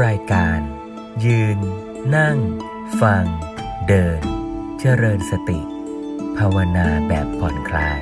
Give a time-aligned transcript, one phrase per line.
[0.00, 0.60] รายการ
[1.26, 1.58] ยืน
[2.16, 2.38] นั่ง
[3.00, 3.24] ฟัง
[3.88, 4.20] เดิน
[4.80, 5.60] เจริญสติ
[6.36, 8.00] ภาวนาแบบผ่อนคลาย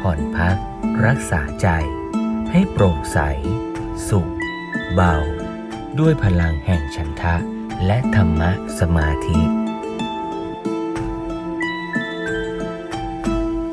[0.00, 0.56] ผ่อนพัก
[1.06, 1.68] รักษาใจ
[2.52, 3.18] ให้โปร่งใส
[4.08, 4.30] สุข
[4.94, 5.16] เบา
[5.98, 7.36] ด้วยพลังแห่งฉันทะ
[7.86, 8.50] และธรรมะ
[8.80, 9.40] สมาธิ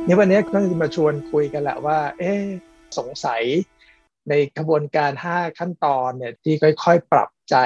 [0.05, 2.33] นี่วันนี้ก็จะมาชวนคุยกันแหละว่า เอ๊
[2.97, 3.43] สงสัย
[4.29, 7.57] ในกระบวนการ 5 ขั้นตอนเนี่ยที่ค่อย ๆ ปรับ ใจ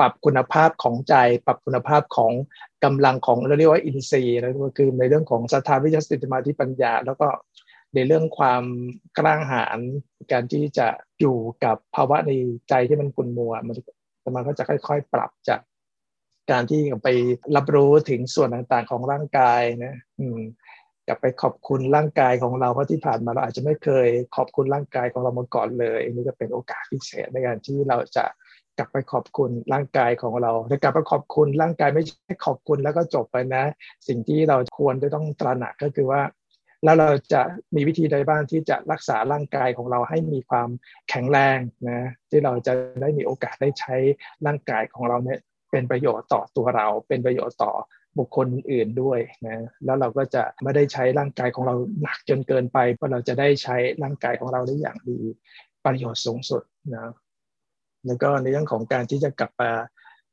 [0.00, 1.14] ปรับคุณภาพของใจ
[1.46, 2.32] ปรับคุณภาพของ
[2.84, 7.28] กำลังของเราเรียกว่าอินทรีย์แล้วก็คือในเรื่องของสถาวิจสติมาธิปัญญา แล้วก็
[7.94, 8.62] ในเรื่องความ
[9.18, 9.78] กล้าหาญ
[10.32, 10.88] การที่จะ
[11.20, 12.30] อยู่กับภาวะใน
[12.68, 13.76] ใจที่มันกุนมัวมัน
[14.36, 15.60] มันก็จะค่อย ๆ ปรับจาก
[16.50, 17.08] การที่ไป
[17.56, 20.40] รับรู้ถึงส่วนต่างๆของร่างกายนะอืม
[21.06, 28.24] กลับไปขอบคุณร่างกายของเราเพราะที่ผ่านมาเราอาจจะไม่เคยขอบคุณร่างกายของเรามาก่อนเลยอันนี้จะเป็นโอกาสพิเศษในการที่เราจะ
[28.78, 33.64] กลับไปขอบคุณร่างกายของเราแต่กลับไปขอบคุณร่างกายไม่ใช่ขอบคุณแล้วก็จบไปนะ
[34.08, 36.22] สิ่งที่เราควรจะต้องตระหนักก็คือว่า
[36.84, 37.42] แล้วเราจะ
[37.74, 40.68] มีวิธีใดบ้างที่จะรักษาร่างกายของเราให้มีความ
[41.08, 43.96] แข็งแรงนะที่เราจะได้มีโอกาสได้ใช้
[44.46, 45.38] ร่างกายของเราเนี่ย
[45.70, 47.72] เป็นประโยชน์ต่อตัวเรา เป็นประโยชน์ต่อ
[48.18, 55.20] บุคคลอื่นด้วยนะแล้วเราก็จะไม่ได้ใช้ร่างกายของเราหนักจนเกินไปเพราะเราจะได้ใช้ร่างกายของเราได้อย่างดี
[55.84, 56.62] ประโยชน์สูงสุด
[56.94, 57.06] นะ
[58.06, 59.70] แล้วก็ในเรื่องของการที่จะกลับมา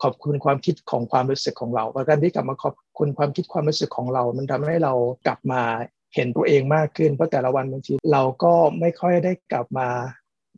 [0.04, 4.94] ขอบคุณความคิดของความรู้สึกของเราการที่กลับมาขอบคุณความคิดความรู้สึกของเรา มันทำให้เรา
[5.28, 5.62] กลับมา
[6.16, 9.88] เห็นตัวเองมากขึ้น เพราะแต่ละวันบางทีเราก็ไม่ค่อยได้กลับมา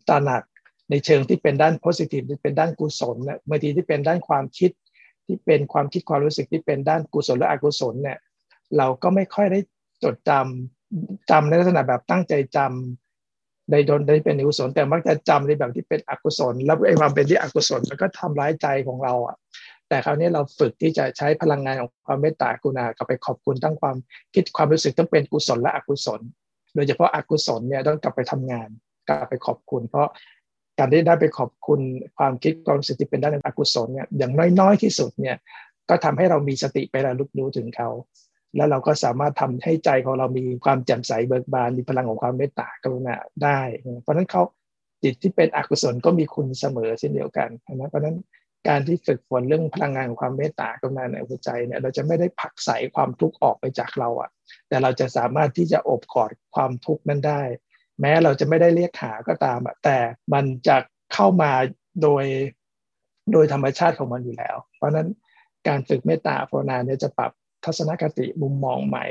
[0.10, 0.44] ตระหนัก
[0.90, 4.72] ในเชิงที่เป็นด้านโพสิทีฟที่เป็นด้านกุศลเนะบางทีที่เป็นด้านความคิด
[5.26, 8.20] ที่เป็นความคิดความรู้สึกที่เป็นด้านกุศลและอกุศลเนี่ย
[8.78, 9.60] เราก็ไม่ค่อยได้
[10.04, 13.05] จดจำจำในลักษณะแบบตั้งใจจำ
[13.72, 19.36] ในโดนได้เป็นอกุศลแต่มักจะจำในแบบที่เป็นอกุศล แล้วไอ้ความเป็นที่อกุศลมันก็ทำร้ายใจของเราอะ
[19.90, 23.96] แต่คราวนี้เราฝึกที่จะใช้พลังงานของความเมตตากรุณากลับไปขอบคุณทั้งความ
[24.36, 26.22] คิดความรู้สึกต้องเป็นกุศลและอกุศล
[26.76, 28.70] โดยเฉพาะอกุศลเนี่ยต้องกลับไปทำงาน
[29.08, 30.08] กลับไปขอบคุณ เพราะ
[30.78, 31.80] การที่ได้ไปขอบคุณ
[32.18, 35.38] ความคิดความรู้สึกที่เป็นด้านอกุศลเนี่ยอย่างน้อยๆที่สุดเนี่ย
[35.90, 37.90] ก็ทำให้เรามีสติไประลึกรู้ถึงเขา
[38.56, 43.60] แล้วเราก็สามารถทำให้ใจของเรามีความแจ่มใสเบิกบานมีพลังของความเมตตากรุณาได้
[44.02, 44.44] เพราะฉะนั้นเขา
[45.04, 48.18] จิตที่เป็นอกุศลก็มีคุณเสมอเช่นเดียวกันนะเพราะฉะนั้น
[48.68, 54.30] การที่ฝึกฝนเรื่องพลังงานของความเมตตากรุณาในหัวใจเนี่ยเราจะไม่ได้ผักใสความทุกข์ออกไปจากเราอะ่ะ
[54.68, 57.42] แต่เราจะสามารถที่จะอบกอดความทุกข์นั้นได้
[58.02, 59.98] แม้เราจะไม่ได้เรียกหาก็ตามอะแต่
[60.34, 60.78] มันจะ
[61.14, 61.52] เข้ามา
[62.02, 62.24] โดย
[63.34, 65.08] โดยธรรมชาติของมันอยู่แล้ว เพราะนั้น
[65.68, 67.32] การฝึกเมตตาภาวนาเนี่ยจะปรับ
[67.66, 69.06] ทัศนคติมุมมองใหม่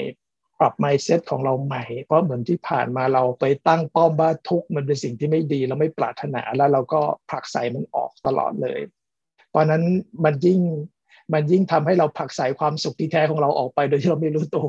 [0.61, 7.01] ปรับไมเซ็ตของเราใหม่ เพราะเหมือนที่ผ่านมาเราไปตั้งป้อมว่าทุกมันเป็นสิ่งที่ไม่ดีเราไม่ปรารถนาแล้วเราก็
[7.31, 8.81] ผลักใส่มันออกตลอดเลย
[9.51, 9.83] เพราะนั้น
[10.25, 10.61] มันยิ่ง
[11.33, 14.69] มันยิ่งทำให้เราผลักใส่ความสุขที่แท้ของเราออกไปโดยที่เราไม่รู้ตัว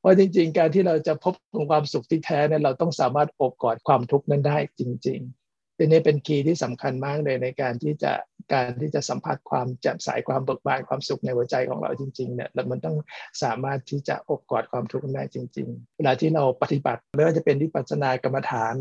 [0.00, 1.34] เพราะจริง ๆ การที่เราจะพบ
[1.70, 5.47] ความสุขที่แท้เนี่ยเราต้องสามารถอบกอดความทุกข์นั้นได้จริง ๆ
[5.78, 8.12] เป็นนี้เป็นคีย์ที่สำคัญมากเลยในการที่จะ
[8.52, 12.96] การที่จะสัมผัสความแจ่มใสความเบิกบานความสุขในหัวใจของเราจริงๆเนี่ยมันต้อง
[13.42, 18.72] สามารถที่จะอบกอดความทุกข์ได้จริง ๆ เวลาที่เราปฏิบัติไม่ว่าจะเป็นวิปัสสนากรรมฐาน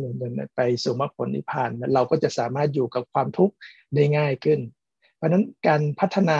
[0.56, 3.56] ไปสู่มรรคผลนิพพานเราก็จะสามารถอยู่กับความทุกข์
[3.96, 4.60] ได้ง่ายขึ้น
[5.16, 6.40] เพราะฉะนั้นการพัฒนา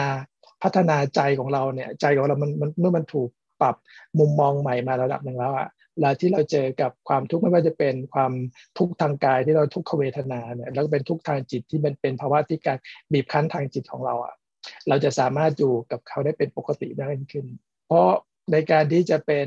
[0.62, 3.28] พัฒนาใจของเราเนี่ยใจของเรามันเมื่อมันถูก
[3.60, 3.76] ปรับ
[4.18, 5.68] มุมมองใหม่มาระดับหนึ่งแล้วอะ
[5.98, 8.32] เวลาที่เราเจอกับความทุกข์ไม่ว่าจะเป็นความ
[8.78, 12.78] ทุกข์ทางกายที่เราทุกขเวทนาเนี่ยแล้วก็เป็นทุกข์ทางจิตที่มันเป็นภาวะที่การ
[13.12, 14.34] บีบคั้นทางจิตของเราอะ
[14.88, 17.46] เราจะสามารถอยู่กับเขาได้เป็นปกติได้ขึ้น
[17.86, 18.08] เพราะ
[18.52, 19.46] ในการที่จะเป็น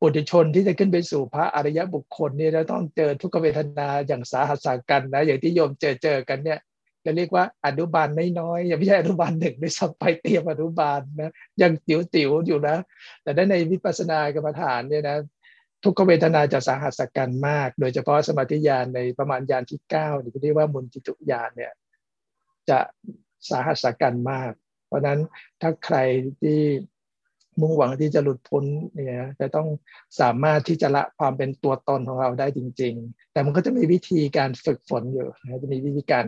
[0.00, 6.58] ปุถุชนที่จะขึ้นไปสู่พระอริยบุคคลเนี่ยเราต้องเจอทุกขเวทนาอย่างสาหัสสากันนะอย่างที่โยมเจอเจอกันเนี่ย
[7.06, 8.08] จะเรียกว่าอนุบาล
[8.40, 12.76] น้อยๆยังไม่ใช่อนุบาลหนึ่งด้วยซ้ำไปเตรียมอนุบาลนะยังติ๋วๆอยู่นะ
[13.22, 15.16] แต่ได้ในวิปัสสนากรรมฐานเนี่ยนะ
[15.86, 21.72] ทุกขเวทนาจะสาหัสกันมาก โดยเฉพาะสมาธิญาณในประมาณญาณที่เก้าที่เรียกว่ามุนจิตุญาณเนี่ย
[22.68, 22.78] จะ
[23.50, 24.52] สาหัสกันมาก
[24.86, 25.20] เพราะนั้น
[25.60, 25.96] ถ้าใคร
[26.42, 26.60] ที่
[27.60, 29.68] มุ่งหวังที่จะหลุดพ้นเนี่ยจะต้อง
[30.20, 36.24] สามารถที่จะละความเป็นตัวตนของเราได้จริง ๆ แต่มันก็จะมีวิธีการฝึกฝนอยู่นะจะมีวิธีการ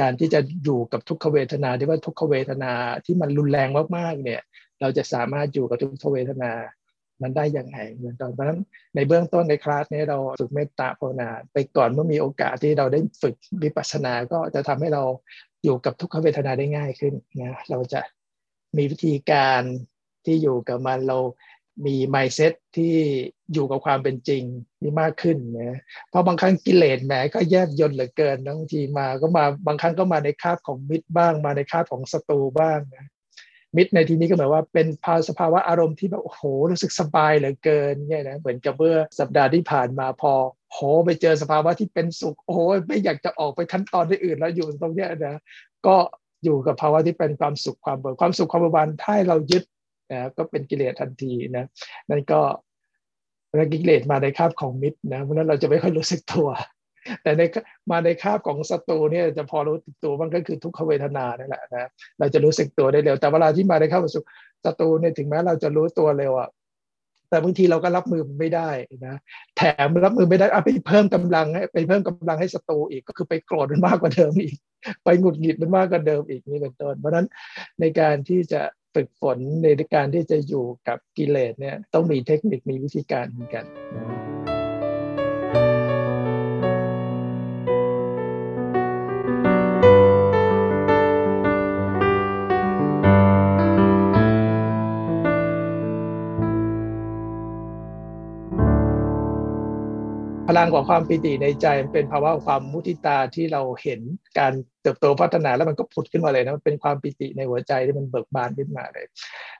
[0.00, 2.72] การที่จะอยู่กับทุกขเวทนาที่ว่าทุกขเวทนา
[3.04, 4.42] ที่มันรุนแรงมากๆเนี่ย
[4.80, 6.52] เราจะสามารถอยู่กับทุกขเวทนา
[7.22, 8.58] นั้นได้อย่างไรเหมือนตอนนั้น
[8.94, 15.04] ในเบื้องต้นในคลาสนี้เราฝึกเมตตาภาวนา ไปก่อนเมื่อมีโอกาสที่เราได้ฝึกวิปัสสนาก็จะทำให้เรา
[15.64, 18.00] อยู่กับทุกขเวทนาได้ง่ายขึ้นนะเราจะ
[18.76, 19.62] มีวิธีการ
[20.24, 21.18] ที่อยู่กับมันเรา
[21.86, 22.94] มี mindset ที่
[23.52, 24.42] อยู่กับความเป็นจริง
[24.82, 25.80] นี่มากขึ้นนะ
[26.10, 33.06] เพราะบางครั้งกิเลสแหมก็แยบยนเหลือเกินบางทีมาก็มาบางครั้งก็มาในคาบของมิตรบ้าง มาในคาบของศัตรูบ้างนะ
[33.76, 40.32] มิตรในที่นี้ก็หมายว่าเป็นภาสภาวะอารมณ์ที่แบบโอ้โหรู้สึกสบายเหลือเกินเนี่ยนะเหมือนกับเมื่อสัปดาห์ที่ผ่านมาพอ
[40.72, 42.58] โหไปเจอสภาวะที่เป็นสุขโอ้โห
[42.88, 45.40] ไม่อยากจะออกไปขั้นตอนที่อื่นแล้วอยู่ตรงเนี้ยนะ
[45.86, 45.96] ก็
[46.44, 49.62] อยู่กับภาวะที่เป็นความสุขความเบิกความสุขความเบิกบานถ้าเรายึด
[50.12, 51.64] นะก็เป็นกิเลสทันทีนะ
[52.10, 52.40] นั่นก็
[53.54, 56.48] เรื่องกิเลสมาในคาบของมิตรนะเพราะนั้นเราจะไม่ค่อยรู้สึกตัว
[57.22, 57.42] แต่ใน
[57.90, 61.88] มาในคาบของศัตรูเนี่ยจะพอรู้ตัวมันก็คือทุกขเวทนานี่แหละนะ
[62.18, 64.14] เราจะรู้สึกตัวได้เร็ว แต่เวลาที่มาในคาบของ
[64.64, 66.50] ศัตรูเนี่ยถึงแม้เราจะรู้ตัวเร็วอะ
[67.32, 68.70] แต่บางทีเราก็รับมือไม่ได้
[69.06, 69.16] นะ
[69.56, 74.56] แถมรับมือไม่ได้เอาไปเพิ่มกำลังไปเพิ่มกำลังให้ศัตรูอีกก็คือไปโกรธมันมากกว่าเดิมอีก
[75.04, 77.26] ไปหงุดหงิดมันมากกว่าเดิมอีกนี่เป็นต้นเพราะนั้น
[77.80, 78.60] ในการที่จะ
[78.94, 83.64] ฝึกฝนในการที่จะอยู่กับกิเลสเนี่ยต้องมีเทคนิคมีวิธีการเหมือนกัน
[100.58, 104.00] ลังของความปิติในใจมันเป็นภาวะความมุทิตาที่เราเห็น
[104.38, 104.52] การ
[104.82, 109.06] เติบโตพัฒนาแล้วมันก็ผุดขึ้นมาเลยนะมันเป็นความปิติในหัวใจที่มันเบิกบานขึ้นมาเลย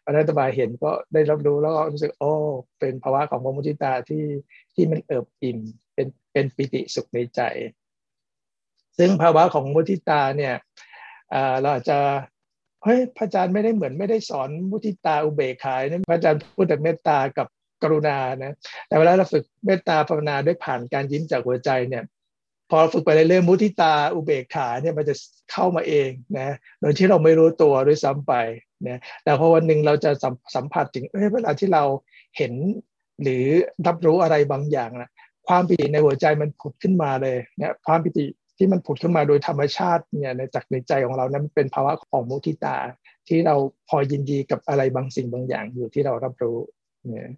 [0.05, 2.33] พระนัตบาเห็นก็ได้รับรู้แล้วก็รู้สึกโอ้
[2.81, 4.25] เป็นภาวะของความมุทิตาที่
[4.75, 5.59] ที่มันเอิบอิ่ม
[5.95, 7.41] เป็นเป็นปิติสุขในใจ
[8.99, 10.55] ซึ่งภาวะของมุทิตาเนี่ย
[11.61, 11.99] เราอาจจะ
[12.85, 17.47] เฮ้ยพระอาจารย์ไม่ได้เหมือนไม่ได้สอนมุทิตาอุเบกขาเนี่ยพระอาจารย์พูดแต่เมตตากับ
[17.83, 18.55] กรุณานะ
[18.89, 22.05] แต่เวลาเราฝึกเมตตาภาวนาด้วยผ่านการยิ้มจากหัวใจเนี่ย
[22.71, 25.15] พอฝึกไปเรื่อยๆมุทิตาอุเบกขาเนี่ยมันจะ
[25.53, 28.35] เข้ามาเองนะโดยที่เราไม่รู้ตัวด้วยซ้ำไป
[28.89, 30.11] นะแต่พอวันหนึ่งเราจะ
[30.55, 31.85] สัมผัสถึงเเวลาที่เรา
[32.37, 32.53] เห็น
[33.23, 33.45] หรือ
[33.87, 35.11] รับรู้อะไรบางอย่างนะ
[35.49, 38.25] ความปิติในหัวใจมันผุดขึ้นมาเลยเนี่ยความปิติ
[38.59, 42.77] ที่มันผุดขึ้นมาโดยธรรมชาติเนี่ยในจากในใจของเรานั้นเป็นภาวะของมุทิตา
[43.29, 43.55] ที่เรา
[43.89, 46.57] พอยินดีกับอะไรบางสิ่งบางอย่างอยู่ที่เรารับรู้
[47.09, 47.29] เนี่ย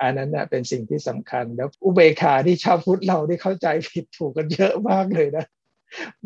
[0.00, 5.46] อันนั้นนะเป็นสิ่งที่สำคัญแล้วอุเบกขาที่ชาวพุทธเราได้เข้าใจผิดถูกกันเยอะมากเลยนะ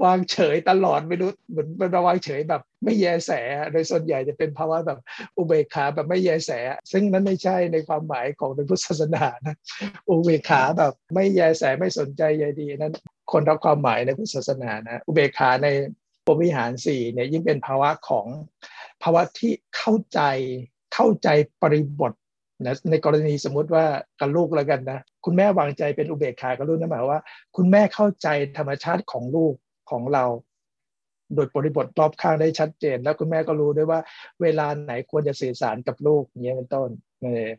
[0.05, 3.31] วางเฉยตลอดไม่รู้เหมือนเป็นวางเฉยแบบ ไม่แยแส
[3.73, 4.99] โดยส่วนใหญ่จะเป็นภาวะแบบ
[5.37, 6.51] อุเบกขาแบบไม่แยแส
[6.93, 9.57] ซึ่งนั้นไม่ใช่ในความหมายของในพุทธศาสนานะ
[10.09, 12.95] อุเบกขาแบบไม่แยแสไม่สนใจใยดีนั้น
[13.33, 15.69] คนรับความหมายในพุทธศาสนานะอุเบกขาใน
[16.27, 18.27] ปวิหารสี่เนี่ยยิ่งเป็นภาวะของ
[19.03, 20.21] ภาวะที่เข้าใจ
[20.95, 21.29] เข้าใจ
[21.63, 22.13] ปริบท
[22.65, 23.85] นะในกรณีสมมุติว่า
[24.21, 27.21] กับลูกแล้วกันนะคุณแม่วางใจเป็นอุเบกขากับลูกนั่นหมายว่า
[27.57, 28.29] คุณแม่เข้าใจ
[28.59, 29.55] ธรรมชาติของลูก
[29.91, 30.25] ของเรา
[31.35, 34.01] โดยบริบทรอบข้างได้ชัดเจน แล้วคุณแม่ก็รู้ด้วยว่า
[34.43, 36.89] เวลาไหนควรจะสื่อสารกับลูกเงนี้เป็นต้น
[37.21, 37.53] เนี่ย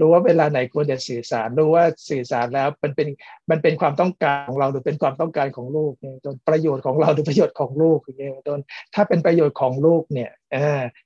[0.00, 3.08] รู้ว่าเวลาไหนควรจะสื่อสารรู้ว่าสื่อสารแล้วมันเป็น
[3.50, 8.60] มันเป็นความต้องการของเราหรือเป็นความต้องการของลูกเนี่ยต้นประโยชน์ของเราหรือประโยชน์ของลูกอย่างเงี้ยต้น
[8.94, 10.56] ถ้าเป็นประโยชน์ของลูกเนี่ยอ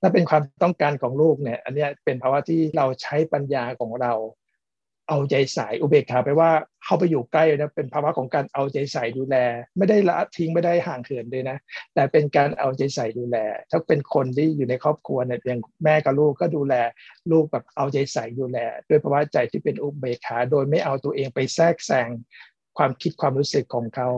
[0.03, 4.13] ถ้าเป็นความต้องการของลูกเนี่ยอันนี้เป็นภาวะที่เราใช้ปัญญาของเรา
[5.09, 6.51] เอาใจใส่อุเบกขาไปว่า
[6.85, 9.37] เข้าไปอยู่ใกล้นะเป็นภาวะของการเอาใจใส่ดูแล
[9.79, 11.57] ไม่ได้ละทิ้งไม่ได้ห่างเหินเลยนะ
[11.95, 13.37] แต่เป็นการเอาใจใส่ดูแล
[13.71, 16.75] ถ้าเป็นคนที่อยู่ในครอบครัวเนี่ยอย่างแม่กับลูกก็ดูแล
[17.31, 18.59] ลูกแบบเอาใจใส่ดูแล
[18.89, 22.09] ด้วยภาวะใจที่เป็นอุเบกขา โดยไม่เอาตัวเองไปแทรกแซง
[22.79, 24.09] ความคิดความรู้สึกของเขา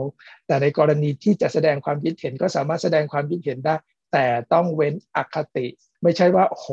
[0.46, 3.75] แต่ในกรณีที่จะแสดงความคิดเห็นก็สามารถแสดงความคิดเห็นได้
[4.12, 5.67] แต่ต้องเว้นอคติ
[6.03, 6.67] ไม่ใช่ว่าโห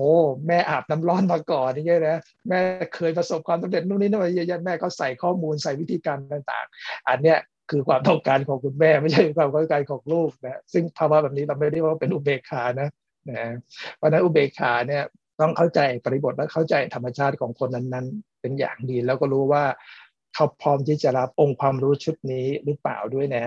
[0.48, 2.18] แม่อาบน้ำร้อนมาก่อนนี่ไงนะ
[2.50, 2.60] แม่
[2.96, 7.40] เคยประสบความสำเร็จนู่นนี่นั่นเยอะแม่ก็ใส่ข้อมูลใส่วิธีการต่างๆ อันเนี้ย
[7.72, 12.90] คือความต้องการของคุณแม่ไม่ใช่ความต้องการของลูกนะซึ่งภาวะแบบนี้เราไม่ได้ว่าเป็นอุเบกขานะ
[13.30, 13.54] นะ
[13.98, 15.04] เพราะนั้นอุเบกขาเนี่ย
[15.42, 19.64] ต้องเข้าใจปริบทและเข้าใจธรรมชาติของคนนั้นๆ เป็นอย่างดีแล้วก็รู้ว่า
[20.36, 23.46] เขาพร้อมที่จะรับองค์ความรู้ชุดนี้หรือเปล่าด้วยนะ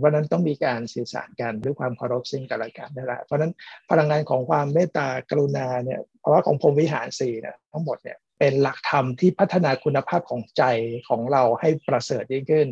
[0.00, 3.52] เพราะนั้นต้องมีการสื่อสารกันด้วยความเคารพซึ่งกันและกันนั่นแหละเพราะนั้น
[3.90, 10.62] พลังงานของความเมตตากรุณาเนี่ยเพราะว่าของพรมวิหารสี่เนี่ยทั้งหมดเนี่ยเป็นหลักธรรมที่พัฒนาคุณภาพของใจ
[11.08, 12.68] ของเราให้ประเสริฐยิ่งขึ้น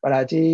[0.00, 0.50] เวลาที่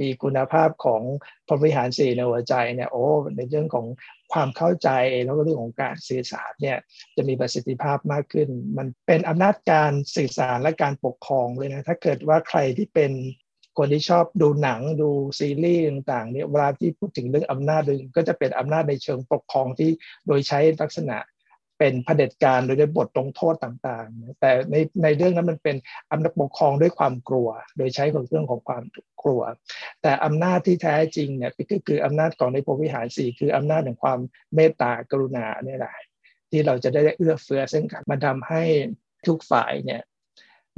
[0.00, 1.02] มีคุณภาพของ
[1.46, 3.04] พรมวิหารสี่ในหัวใจเนี่ยโอ้
[3.36, 3.86] ในเรื่องของ
[4.32, 4.88] ความเข้าใจ
[5.24, 6.78] แล้วก็เรื่องของการสื่อสารเนี่ย
[7.16, 13.12] จะมีประสิทธิภาพมากขึ้น มันเป็นอำนาจการสื่อสารและการปกครองเลยนะถ้าเกิดว่าใครที่เป็น
[13.78, 17.82] คนที่ชอบดูหนังดูซีรีส์ต่างๆเนี่ยเวลาที่พูดถึงเรื่องอำนาจ
[18.16, 19.90] ก็จะเป็นอำนาจในเชิงปกครองที่
[20.26, 21.16] โดยใช้ลักษณะ
[21.78, 25.76] เป็นเผด็จการโดยด้วยบทลงโทษต่างๆ แต่ในในเรื่องนั้นมันเป็น
[26.10, 28.82] อำนาจปกครองด้วยความกลัว โดยใช้ของเรื่องของความ
[29.22, 29.42] กลัว
[30.02, 34.18] แต่อำนาจที่แท้จริงเนี่ยก็คืออำนาจของในพรวิหารสี่คืออำนาจแห่งความ
[34.54, 35.94] เมตตากรุณาเนี่ยแหละ
[36.50, 38.62] ที่เราจะได้เอื้อเฟื้อซึ่งกันมันทำให้
[39.26, 40.02] ทุกฝ่ายเนี่ย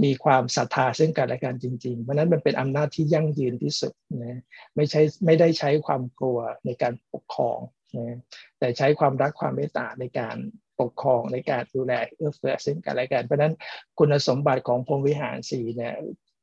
[0.02, 4.40] มีความศรัทธาซึ่งกันและกันจริงๆ เพราะนั้นมันเป็นอำนาจที่ยั่งยืนที่สุดนะ
[4.76, 7.58] ไม่ใช่ไม่ได้ใช้ความกลัวในการปกครอง
[7.98, 8.18] นะ
[8.58, 10.36] แต่ใช้ความรักความเมตตาในการ
[10.80, 13.54] ปกครองในการดูแลเอื้อเฟื้อซึ่งกันและกัน เพราะนั้น
[13.98, 15.94] คุณสมบัติของพรมวิหารสีเนี่ย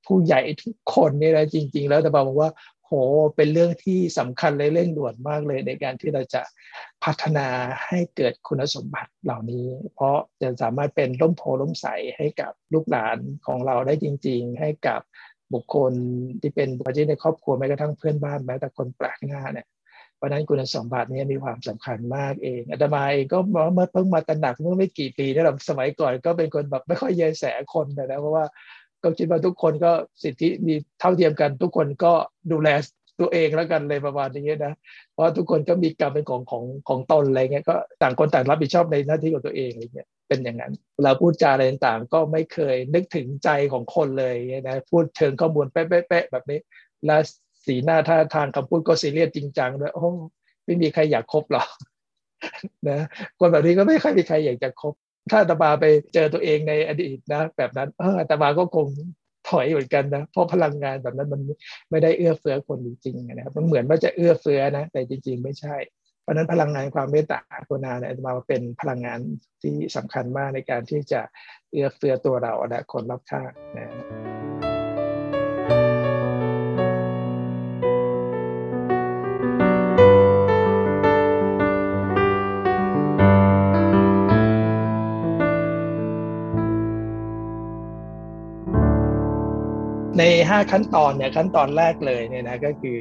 [0.06, 2.50] ผู้ใหญ่ทุกคนนี่แหละจริง ๆ แล้วแต่บอกว่า
[2.92, 2.98] โห
[3.36, 6.42] เป็นเรื่องที่สำคัญเลยเร่งด่วนมากเลยในการที่เราจะ
[7.04, 7.48] พัฒนา
[7.88, 15.02] ให้เกิดคุณสมบัติเหล่านี้ เพราะจะสามารถเป็นร่มโพล่มใสให้กับลูกหลานของเราได้จริง ๆ ให้กับ
[15.54, 15.94] บุคคล
[16.42, 19.68] ที่เป็นบุคคลในครอบครัวแม้กระทั่งเพื่อนบ้านแม้แต่คนแปลกหน้าเนี่ย
[20.16, 28.46] เพราะนั้นคุณสมบัตินี้มีความสำคัญมากเองอาตมาเองก็เมื่อเพิ่งมาตระหนักเมื่อไม่กี่ปีนี่เราสมัยก่อนก็เป็นคนแบบไม่ค่อยเยแสคนแต่นะเพราะว่า
[29.04, 29.92] ก็คิดว่าทุกคนก็
[30.24, 32.14] สิทธิมีเท่าเทียมกัน ทุกคนก็
[32.52, 32.70] ดูแล
[33.20, 34.74] ตัวเองแล้วกันเลยประมาณนี้นะ
[35.14, 44.36] เพราะทุกคนก็มีกรรมเป็นของของของตนอะไรเงี้ยก็ต่างคนต่างรับผิดชอบในหน้าที่ของตัวเองอะไรเงี้ยเป็นอย่างนั้นเราพูดจาอะไรต่างๆ ก็ไม่เคยนึกถึงใจของคนเลย
[44.68, 46.60] นะพูดเชิงข้อมูลเป๊ะๆแบบนี้
[47.06, 47.18] และ
[47.66, 50.08] สีหน้าท่าทางคำพูดก็ซีเรียสจริงจังด้วยโอ้
[50.66, 51.68] ไม่มีใครอยากคบหรอก
[52.90, 53.00] นะ
[53.40, 54.94] คนแบบนี้ก็ไม่ค่อยมีใครอยากจะคบ
[55.32, 58.88] ถ้าตบาไปเจอตัวเองในอดีตนะ แบบนั้นเออตบาก็คง
[59.50, 61.42] ถอยเหมือนกันนะเพราะพลังงานแบบนั้นมัน
[61.92, 65.76] ไม่ได้เอื้อเฟื้อคนจริงๆนะครับมันเหมือนว่าจะเอื้อเฟื้อนะ แต่จริง ๆ ไม่ใช่
[66.22, 69.20] เพราะนั้นพลังงานความเมตตากรุณาเนี่ยมาเป็นพลังงาน
[69.62, 71.22] ที่สำคัญมากในการที่จะ
[71.72, 74.31] เอื้อเฟื้อตัวเราและคนรอบข้างนะ
[90.20, 92.98] ใน 5 ขั้นตอนเนี่ยขั้นตอนแรกเลยเนี่ยนะก็คือ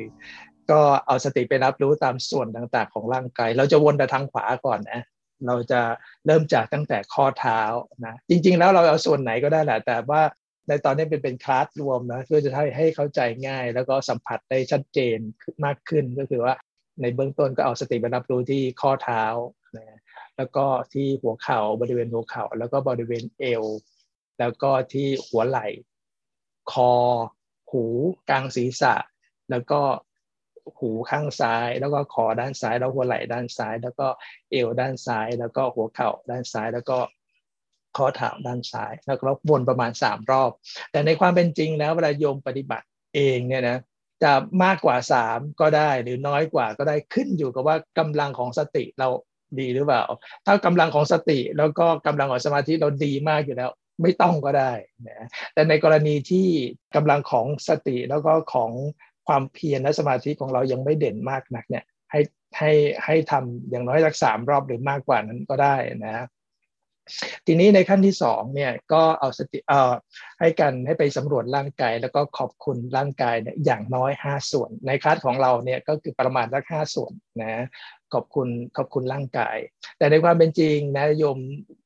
[0.71, 5.01] ก็เอาสติไปรับรู้ตามส่วนต่างๆ ของร่างกาย เราจะวนไปทางขวาก่อนนะ
[5.47, 5.81] เราจะ
[6.27, 7.61] เริ่มจากตั้งแต่ข้อเท้า
[8.05, 10.23] นะจริง ๆ แล้วเราเอาส่วนไหนก็ได้แหละแต่ว่า
[10.69, 15.19] ในตอนนี้เป็นเป็นคลาสรวมนะเพื่อจะให้ให้เข้าใจง่าย แล้วก็สัมผัสได้ชัดเจน
[15.65, 16.55] มากขึ้นก็คือว่า
[17.01, 19.25] ในเบื้องต้นก็เอาสติไปรับรู้ที่ข้อเท้า
[19.77, 19.99] นะ
[20.37, 23.65] แล้วก็ที่หัวเข่าบริเวณหัวเข่า แล้วก็บริเวณเอว
[24.39, 25.67] แล้วก็ที่หัวไหล่
[26.73, 26.93] คอ
[27.71, 27.85] หู
[28.31, 28.95] กลางศีรษะ
[29.51, 29.81] แล้วก็
[30.79, 34.07] หูข้างซ้าย แล้วก็คอด้านซ้าย แล้วหัวไหล่ด้านซ้าย แล้วก็
[34.51, 36.99] เอวด้านซ้าย แล้วก็หัวเข่าด้านซ้าย แล้วก็
[37.97, 40.51] ข้อเท้าด้านซ้าย แล้วก็วนประมาณสามรอบ
[40.93, 43.79] แต่ในความเป็นจริงแล้วเวลาโยมปฏิบัติเองเนี่ยนะ
[44.23, 44.33] จะ
[44.65, 49.09] มากกว่าสามก็ได้หรือน้อยกว่าก็ได้ขึ้นอยู่กับว่ากำลังของสติเรา
[49.59, 50.03] ดีหรือเปล่า
[50.47, 53.71] ถ้ากำลังของสติแล้วก็กำลังของสมาธิเราดีมากอยู่แล้ว
[54.03, 54.73] ไม่ต้องก็ได้
[55.09, 56.47] นะแต่ในกรณีที่
[56.97, 58.71] กำลังของสติแล้วก็ของ
[59.29, 62.21] ความเพียรและสมาธิของเรายังไม่เด่นมากนักเนี่ยให้
[62.59, 62.73] ให้
[63.05, 65.77] ให้ทำอย่างน้อยสักสามรอบหรือมากกว่านั้นก็ได้
[66.07, 66.27] นะ
[67.47, 69.93] ทีนี้ในขั้นที่สองเนี่ยก็เอาสติเอ่อ
[70.41, 77.65] ให้กันให้ไปสำรวจร่างกายแล้วก็ขอบคุณร่างกายเนี่ยอย่างน้อยห้าส่วน ในคัสของเราเนี่ยก็คือประมาณสักห้าส่วนนะ
[78.15, 79.57] ขอบคุณขอบคุณร่างกาย
[79.99, 81.39] แต่ในความเป็นจริงนะโยม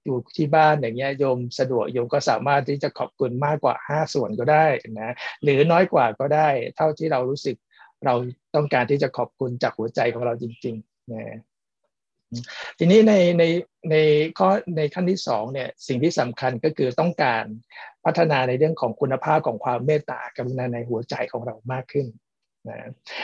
[0.05, 4.67] อยู่ที่บ้านอย่างเงี้ยโยมสะดวกโยมก็สามารถที่จะขอบคุณมากกว่า 5 ส่วนก็ได้
[5.01, 7.57] นะหรือน้อยกว่าก็ได้ เท่าที่เรารู้สึก
[8.05, 8.15] เรา
[8.55, 11.39] ต้องการที่จะขอบคุณจากหัวใจของเราจริงๆนะ
[12.79, 13.45] ทีนี้ในใน
[13.91, 13.97] ใน
[14.39, 17.45] ข้อในขั้นที่สองเนี่ยสิ่งที่สำคัญก็คือต้องการ
[18.05, 22.07] พัฒนาในเรื่องของคุณภาพของความเมตตากรุณาในหัวใจของเรามากขึ้น
[22.69, 22.79] นะ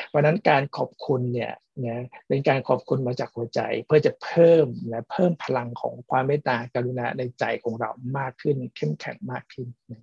[0.08, 1.52] เพราะนั้นการขอบคุณเนี่ย
[1.86, 10.00] นะเป็นการขอบคุณมาจากหัวใจเพื่อจะเพิ่มนะเพิ่มพลังของความเมตตากรุณาในใจของเรามากขึ้น เข้มแข็งมากขึ้นนะ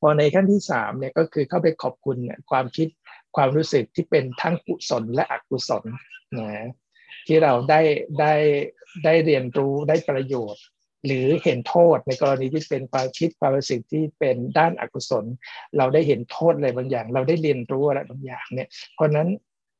[0.00, 2.88] พอในขั้นที่สามเนี่ยก็คือเข้าไปขอบคุณเนี่ยความคิด
[3.36, 5.84] ความรู้สึกที่เป็นทั้งกุศลและอกุศล
[6.38, 6.68] นะ
[7.26, 7.80] ที่เราได้
[8.20, 8.34] ได้
[9.04, 10.64] ได้เรียนรู้ได้ประโยชน์
[11.06, 15.24] หรือเห็นโทษในกรณีที่เป็นความคิดความรู้สึกที่เป็นด้านอกุศล
[15.76, 19.28] เราได้เห็นโทษอะไรบางอย่าง เราได้เรียนรู้อะไรบางอย่างเนี่ยเพราะนั้น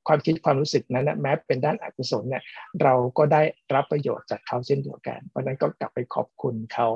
[0.09, 2.43] ความคิดความรู้สึกนั้นนะแม้เป็นด้านอกุศลเนี่ย
[2.83, 3.43] เราก็ได้
[3.75, 6.89] รับประโยชน์จากเขาเช่นเดียวกัน เพราะนั้นก็กลับไปขอบคุณเขา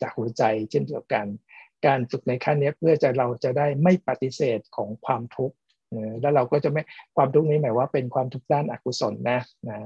[0.00, 1.26] จากหัวใจเช่นเดียวกัน
[1.86, 5.56] การฝึกในขั้นนี้เพื่อจะเราจะได้ไม่ปฏิเสธของความทุกข์
[6.20, 6.82] แล้วเราก็จะไม่
[7.16, 9.78] ความทุกข์นี้หมายว่าเป็นความทุกข์ด้านอกุศลนะนะ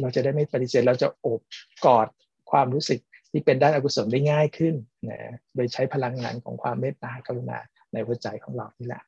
[0.00, 1.40] เราจะได้ไม่ปฏิเสธเราจะโอบ
[1.84, 2.08] กอด
[2.52, 4.74] ความรู้สึกที่เป็นด้านอกุศลได้ง่ายขึ้น
[5.08, 5.18] นะ
[5.54, 7.58] โดยใช้พลังงานของความเมตตากรุณา
[7.92, 9.02] ในหัวใจของเรานี่แหละ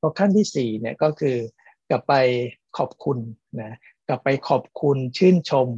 [0.00, 1.36] พอขั้นที่สี่เนี่ยก็คือ
[1.90, 2.14] กลับไป
[2.78, 3.18] ขอบคุณ
[3.60, 3.72] นะ
[4.08, 5.68] กลับไปขอบคุณชื่นชม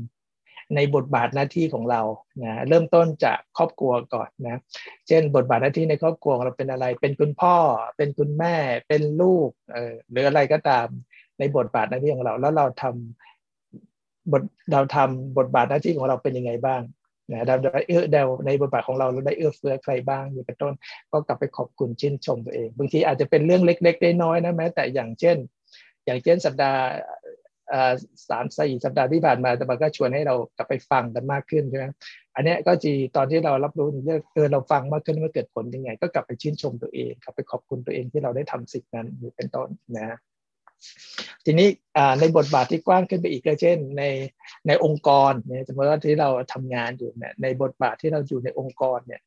[0.77, 2.03] ในบทบาทหน้าที่ของเรา
[2.43, 4.61] นะเริ่มต้นจากครอบครัวก่อนนะ
[5.09, 7.57] เช่น บทบาทหน้าที่ในครอบครัวเราเป็นอะไร เป็นคุณพ่อ
[7.97, 8.55] เป็นคุณแม่
[8.89, 10.87] เป็นลูก เออหรืออะไรก็ตาม
[11.39, 13.38] ในบทบาทหน้าที่ของเรา แล้วเราทำ
[14.33, 14.43] บท
[14.73, 16.83] เราทำบทบาทหน้าที่ของเราเป็นยังไงบ้าง
[17.33, 20.73] นะเราได้เอื้อเดาในบทบาทของเราเราได้เอื้อเฟื้อใครบ้างอยู่เป็นต้น
[21.13, 25.37] ก็กลับไปขอบคุณชื่นชมตัวเอง บางทีอาจจะเป็นเรื่องเล็กๆน้อยๆนะแม้แต่อย่างเช่น
[26.07, 26.81] อย่างเช่นสัปดาห์
[28.31, 31.85] สามสี่สัปดาห์ที่ผ่านมาแต่มันก็ชวนให้เรากลับไปฟังกันมากขึ้นใช่ไหม
[32.35, 40.17] อันนี้ก็จีตอนที่เรารับรู้เรื่องเออเราฟังมากขึ้นมันเกิดผลยังไง ก็กลับไปชื่นชมตัวเองกลับไปขอบคุณตัวเองที่เราได้ทำสิ่งนั้นอยู่เป็นต้นนะ
[41.45, 41.69] ทีนี้
[42.21, 44.05] ในบทบาทที่กว้างขึ้นไปอีกก็เช่น ใน
[44.67, 49.21] ในองค์กรเนี่ยสมมติว่าที่เราทำงานอยู่เนี่ยในบทบาทที่เราอยู่ในองค์กรเนี่ย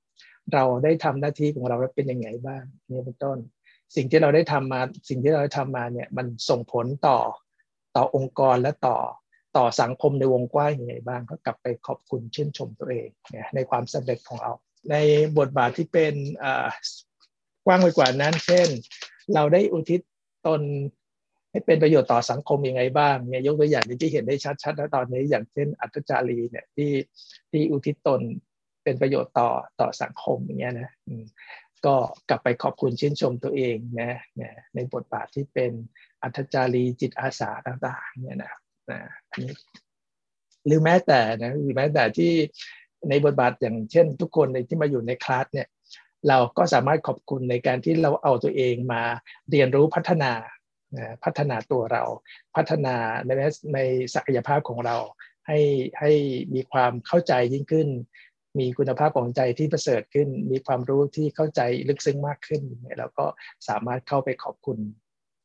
[0.54, 3.38] เราได้ทำหน้าที่ของเราเป็นยังไงบ้างนี่เป็นต้น
[3.96, 7.20] สิ่งที่เราได้ทำมาสิ่งที่เราได้ทำมาเนี่ยมันส่งผลต่อ
[7.96, 8.98] ต่อองค์กรและต่อ
[9.58, 13.10] ต่อสังคมในวงกว้างยังไงบ้างก็กลับไปขอบคุณชื่นชมตัวเอง
[13.56, 14.52] ในความสำเร็จของเรา
[14.92, 14.96] ใน
[15.38, 16.14] บทบาทที่เป็น
[17.66, 18.70] กว้างไปกว่านั้น เช่น
[19.36, 20.02] เราได้อุทิศ
[20.48, 20.62] ตน
[21.52, 26.92] ให้เป็นประโยชน์ต่อสังคมยังไงบ้างเนี่ยยกตัวอย่างที่เห็นได้ชัดๆแล้วตอนนี้ อย่างเช่น อัตจารีเนี่ยที่
[27.52, 28.22] ที่อุทิศตน
[28.84, 30.90] เป็นประโยชน์ต่อต่อสังคมอย่างเงี้ยนะ
[31.86, 31.96] ก็
[32.30, 34.20] กลับไปขอบคุณชื่นชมตัวเองนะ
[34.76, 35.72] ในบทบาทที่เป็น
[36.24, 38.54] อัตจารีจิตอาสาต่างๆเนี่ยนะ
[38.92, 39.00] นะ
[40.66, 42.32] หรือแม้แต่นะหรือแม้แต่ที่
[43.10, 45.68] ในบทบาทอย่างเช่น ทุกคนในที่มาอยู่ในคลาสเนี่ย
[46.28, 49.02] เราก็สามารถขอบคุณในการที่เราเอาตัวเองมา
[49.50, 50.32] เรียนรู้พัฒนา
[51.24, 52.04] พัฒนาตัวเรา
[52.56, 52.96] พัฒนา
[53.26, 53.32] ใน
[53.74, 53.80] ใน
[54.16, 54.98] ศักยภาพของเรา
[55.48, 55.60] ให้
[56.00, 56.12] ให้
[56.56, 57.88] มีความเข้าใจยิ่งขึ้น
[58.60, 62.62] มีคุณภาพของใจที่ประเสริฐขึ้น มีความรู้ที่เข้าใจลึกซึ้งมากขึ้น
[63.00, 63.26] เราก็
[63.68, 64.78] สามารถเข้าไปขอบคุณ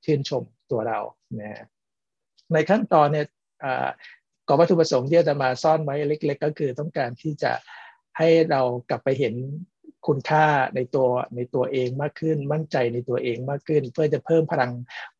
[0.04, 1.00] ชื่นชมตัวเรา
[1.40, 1.64] นะ
[2.52, 3.26] ในขั้นตอนเนี่ย
[4.48, 7.52] กอบวัตถุประสงค์ที่จะมาซ่อนไว้เล็ก ๆ ก็คือต้องการที่จะ
[8.18, 8.60] ให้เรา
[8.90, 9.34] กลับไปเห็น
[10.06, 14.72] คุณค่าในตัวในตัวเองมากขึ้น มั่นใจในตัวเองมากขึ้น เพื่อจะเพิ่มพลัง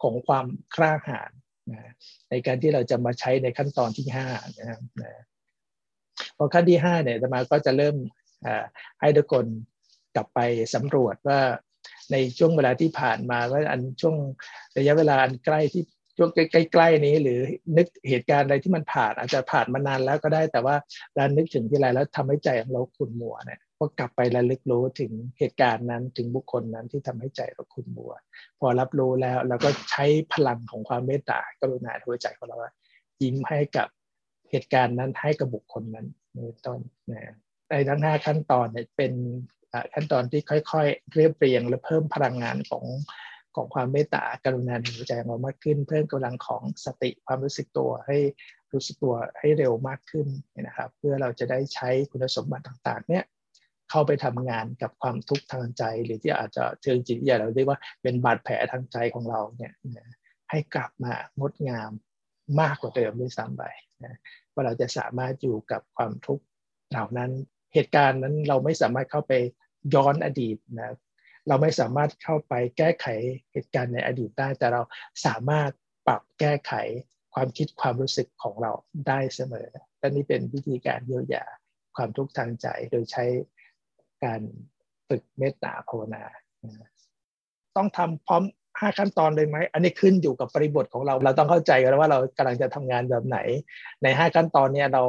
[0.02, 1.31] ของความกล้าหาญ
[1.71, 1.93] นะ
[2.31, 5.23] ในการที่เราจะมาใช้ในขั้นตอนที่5นะครับนะ
[6.37, 7.97] พอขั้นที่5เนี่ยจะมาก็จะเริ่ม
[9.00, 9.47] ให้ทุกคน
[10.14, 10.40] กลับไป
[10.75, 11.40] สำรวจว่า
[12.12, 14.16] ในช่วงเวลาที่ผ่านมาว่าอันช่วง
[14.78, 15.83] ระยะเวลาอันใกล้ที่
[16.16, 17.40] ช่วงใกล้ๆนี้หรือ
[17.76, 20.76] นึกเหตุการณ์อะไรที่มันผ่านอาจจะผ่านมานานแล้วก็ได้แต่ว่า
[21.15, 28.12] เรานึกถึงที่ไรแล้วทำให้ใจของเราขุ่นมัวเนี่ย ก็กลับไประลึกรู้ถึงเหตุการณ์นั้นถึงบุคคลนั้นที่ทำให้ใจเราขุ่นมัว
[28.60, 32.58] พอรับรู้แล้วเราก็ใช้พลังของความเมตตากรุณาหัวใจของเรา
[33.23, 33.89] ยิ้มให้กับ
[34.50, 37.34] เหตุการณ์นั้นให้กับบุคคลนั้นในต้นนะ
[37.71, 39.12] ในทั้งห้าขั้นตอนเนี่ยเป็น
[39.95, 42.84] ขั้นตอนที่ค่อยๆ เรียบเรียงและเพิ่มพลังงานของ
[43.56, 48.19] ของความเมตตากรุณาในหัวใจของเรามากขึ้น เพิ่มกำลังของสติความรู้สึกตัวให้
[48.73, 50.26] รู้สึกตัวให้เร็วมากขึ้น
[50.62, 53.25] นะครับ เพื่อเราจะได้ใช้คุณสมบัติต่างๆ เนี่ย
[53.91, 59.73] เข้าไปทำงานกับความทุกข์ทางใจ หรือที่อาจจะเชิงจิตวิทยาเราเรียกว่าเป็นบาดแผลทางใจของเราเนี่ย
[60.51, 61.91] ให้กลับมางดงาม
[62.61, 63.65] มากกว่าเดิมด้วยซ้ำไป
[64.05, 64.17] นะ
[64.53, 66.45] ว่าเราจะสามารถอยู่กับความทุกข์
[66.91, 67.31] เหล่านั้น
[67.75, 69.33] เหตุการณ์นั้นเราไม่สามารถเข้าไป
[69.95, 70.97] ย้อนอดีตนะ
[71.49, 73.07] เราไม่สามารถเข้าไปแก้ไข
[73.53, 74.83] เหตุการณ์ในอดีตได้ แต่เรา
[75.27, 75.71] สามารถ
[76.07, 76.73] ปรับแก้ไข
[77.35, 78.73] ความคิดความรู้สึกของเรา
[79.09, 79.69] ได้เสมอ
[79.99, 81.45] และนี่เป็นวิธีการเยียวยา
[81.97, 83.25] ความทุกข์ทางใจ โดยใช้
[84.25, 84.41] การ
[85.09, 86.23] ฝึกเมตตาภาวนา
[87.76, 88.43] ต้องทำพร้อม
[88.81, 93.39] ห้าขั้นตอนเลยไหม อันนี้ขึ้นอยู่กับปริบทของเรา เราต้องเข้าใจกันว่าเรากำลังจะทำงานแบบไหน
[94.02, 95.02] ในห้าขั้นตอนเนี้ยเรา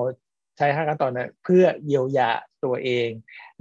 [0.57, 2.29] ใช้ห้าขั้นตอนนะเพื่อเยียวยา
[2.65, 3.09] ตัวเอง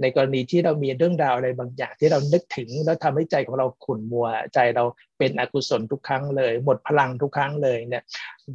[0.01, 4.83] ในกรณีที่เรามีเรื่องราวอะไรบางอย่างที่เรานึกถึง แล้วทำให้ใจของเราขุ่นมัว ใจเรา
[5.17, 8.03] เป็นอกุศลทุกครั้งเลย หมดพลังทุกครั้งเลยเนี่ย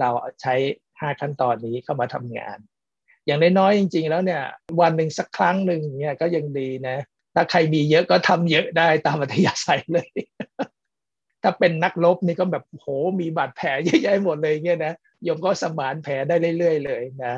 [0.00, 0.54] เราใช้
[1.00, 2.58] ห้าขั้นตอนนี้เข้ามาทำงาน
[3.26, 4.42] อย่างน้อยๆจริง ๆ แล้วเนี่ย
[4.80, 6.96] วันหนึ่งสักครั้งหนึ่งเนี่ยก็ยังดีนะ
[7.34, 10.08] ถ้าใครมีเยอะก็ทำเยอะได้ตามอัธยาศัยเลย
[11.42, 12.86] ถ้าเป็นนักลบนี่ก็แบบโห
[13.20, 14.94] มีบาดแผลเยอะแยะหมดเลยเงี้ยนะ
[15.26, 17.34] ยมก็สมานแผลได้เรื่อยๆเลยนะ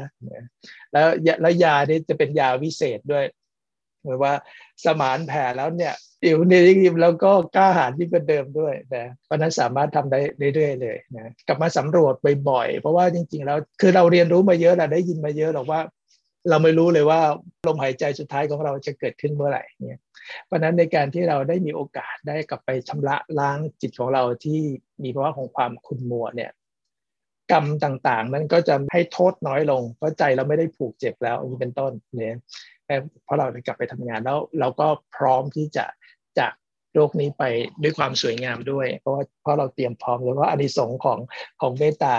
[0.92, 1.06] แล้ว
[1.40, 3.24] แล้วยานี่จะเป็นยาวิเศษด้วย
[4.04, 4.32] หมายว่า
[4.84, 10.20] สมานแผลแล้วเนี่ยอิ๋วนี่ยิ่งแล้วก็กล้าหาญยิ่งกว่าเดิมด้วยนะเพราะนั้นสามารถทำได้
[10.54, 12.14] เรื่อยๆเลยนะกลับมาสำรวจ
[12.50, 15.80] บ่อยๆ เพราะว่าจริงๆแล้วคือเราเรียนรู้มาเยอะเราได้ยินมาเยอะหรอกว่า
[16.50, 17.20] เราไม่รู้เลยว่า
[17.66, 20.00] ลมหายใจสุดท้ายของเราจะเกิดขึ้นเมื่อไหร่เนี่ย
[20.46, 24.60] เพราะนั้นในการที่เราได้มีโอกาสได้กลับไปชำระล้างจิตของเราที่
[25.02, 26.50] มีภาวะของความขุ่นมัวเนี่ย
[27.54, 32.36] รรมต่างๆ นั้นก็จะให้โทษน้อยลง เพราะใจเราไม่ได้ผูกเจ็บแล้วนี้เป็นต้นเนี่ย
[33.24, 35.84] เพราะเราได้กลับไปทำงานแล้วเราก็พร้อมที่จะ
[36.38, 36.52] จาก
[36.94, 37.44] โลกนี้ไป
[37.82, 41.18] ด้วยความสวยงามด้วย เพราะว่าเพราะเราเตรียมพร้อมแล้วว่าอานิสงส์ของ
[41.60, 42.14] ของเมตตา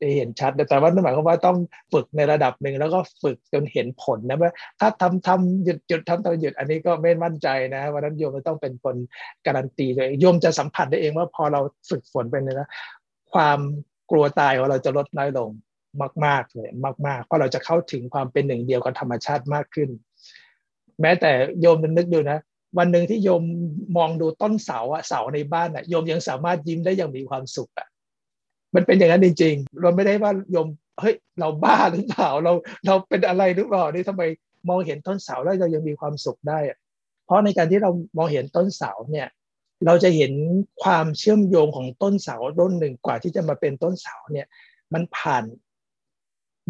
[0.00, 1.56] ได้เห็นชัด แต่ว่านั่นหมายความว่าต้อง
[1.92, 8.96] ฝึกในระดับหนึ่งแล้วก็ฝึกจนเห็นผลนะว่าถ้าทำทำหยุดหยุดทำทำหยุดอันนี้ก็ไม่มั่นใจนะวันนั้นโยมต้องเป็นคน
[9.46, 12.68] การันตีเลยโยมจะสัมผัสได้เองว่าพอเราฝึกฝนไปเนี่ยนะ
[13.32, 13.58] ความ
[14.10, 15.50] กลัวตายของเราจะลดน้อยลง
[16.24, 16.68] มาก ๆ เลย
[17.06, 19.88] มาก ๆ เพราะเราจะเข้าถึงความเป็นหนึ่งเดียวกับธรรมชาติมากขึ้น
[21.00, 22.38] แม้แต่โยมนึกดูนะ
[22.78, 23.42] วันหนึ่งที่โยม
[23.96, 27.86] มองดูต้นเสาอะเสาในบ้านอะโยมยังสามารถยิ้มได้อย่างมีความสุขอะ
[28.74, 30.68] มันเป็นอย่างนั้นจริงๆเราไม่ได้ว่าโยม
[31.00, 32.52] เฮ้ยเราบ้าหรือเปล่าเรา
[32.86, 34.22] เราเป็นอะไรหรือเปล่านี่ทำไม
[34.68, 36.78] มองเห็นต้นเสาแล้วเรายังมีความสุขได้อะ
[37.24, 39.28] เพราะในการที่เรามองเห็นต้นเสาเนี่ย
[39.86, 40.32] เราจะเห็น
[40.82, 44.46] ความเชื่อมโยงของต้นเสาต้นหนึ่งกว่าที่จะมาเป็นต้นเสาเนี่ย
[44.94, 45.44] มันผ่าน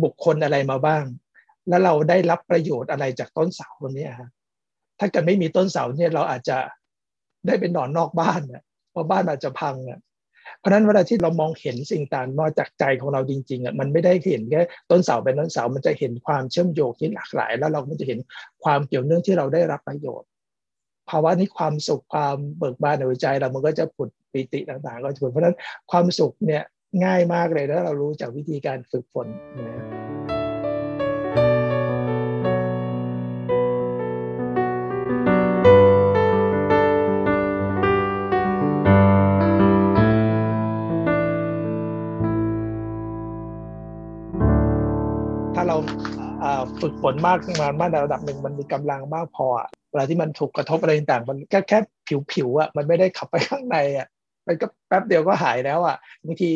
[0.03, 1.05] บุคคลอะไรมาบ้าง
[1.69, 4.29] แล้วเราได้รับประโยชน์อะไรจากต้นเสาตรงนี้ฮะ
[4.99, 6.57] ถ้าเกิดไม่มีต้นเสาเนี่ยเราอาจจะ
[7.47, 10.01] ได้เป็นนอนนอกบ้านเนี่ยเพราะบ้านอาจจะพังอะ
[10.59, 18.19] เพราะนั้นเวลาที่เรามองเห็นสิ่งต่างมาจากใจของเราจริงๆอะมันไม่ได้เห็นแค่ต้นเสาเป็นต้นเสา มันจะเห็นความเชื่อมโยงที่หลากหลาย แล้วเราก็จะเห็น
[18.65, 20.28] ความเกี่ยวเนื่องที่เราได้รับประโยชน์
[21.11, 25.57] ภาวะนี้ความสุขความเบิกบานในหัวใจเรามันก็จะผุดปิติต่างๆ ก็จะผุดเพราะนั้น
[25.91, 26.65] ความสุขเนี่ย
[27.05, 29.27] ง่ายมากเลยถ้าเรารู้จากวิธีการฝึกฝน
[29.59, 29.87] นะ
[45.55, 45.77] ถ้าเรา
[46.81, 49.49] ฝึกฝนมากขึ้นมามาในระดับหนึ่งมันมีกำลังมากพอ
[49.99, 51.79] ลาที่มันถูกกระทบอะไรต่างๆมันแค่แค่
[52.33, 54.09] ผิวๆอะมันไม่ได้ขับไปข้างในอะ
[54.47, 56.53] มันก็แป๊บเดียวก็หายแล้วอะบางที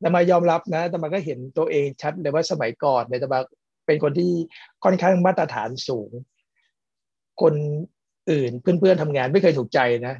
[0.00, 3.40] แต่มายอมรับนะแต่มันก็เห็นตัวเองชัดเลยว่าสมัยก่อนเนี่ยแต่มา
[3.86, 4.30] เป็นคนที่
[4.84, 6.10] ค่อนข้างมาตรฐานสูง
[7.42, 7.54] คน
[8.30, 10.14] อื่นเพื่อนๆทำงานไม่เคยถูกใจนะ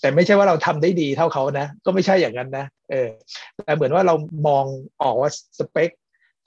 [0.00, 3.08] แต่ไม่ใช่ว่าเราทำได้ดีเท่าเขานะ ก็ไม่ใช่อย่างนั้นนะเออ
[3.64, 4.14] แต่เหมือนว่าเรา
[4.48, 4.64] มอง
[5.02, 5.90] ออกว่าสเปค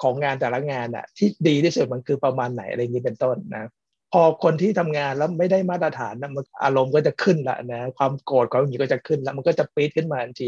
[0.02, 3.64] ของงานแต่ละงานอะที่ดีที่สุดมันคือประมาณไหนอะไรอย่างนี้เป็นต้นนะ
[4.14, 10.48] พอคนที่ทำงานแล้วไม่ได้มาตรฐานนะมันอารมณ์ก็จะขึ้นละนะความโกรธความหงุดหงิดก็จะขึ้นแล้วมันก็จะปี๊ดขึ้นมาทันที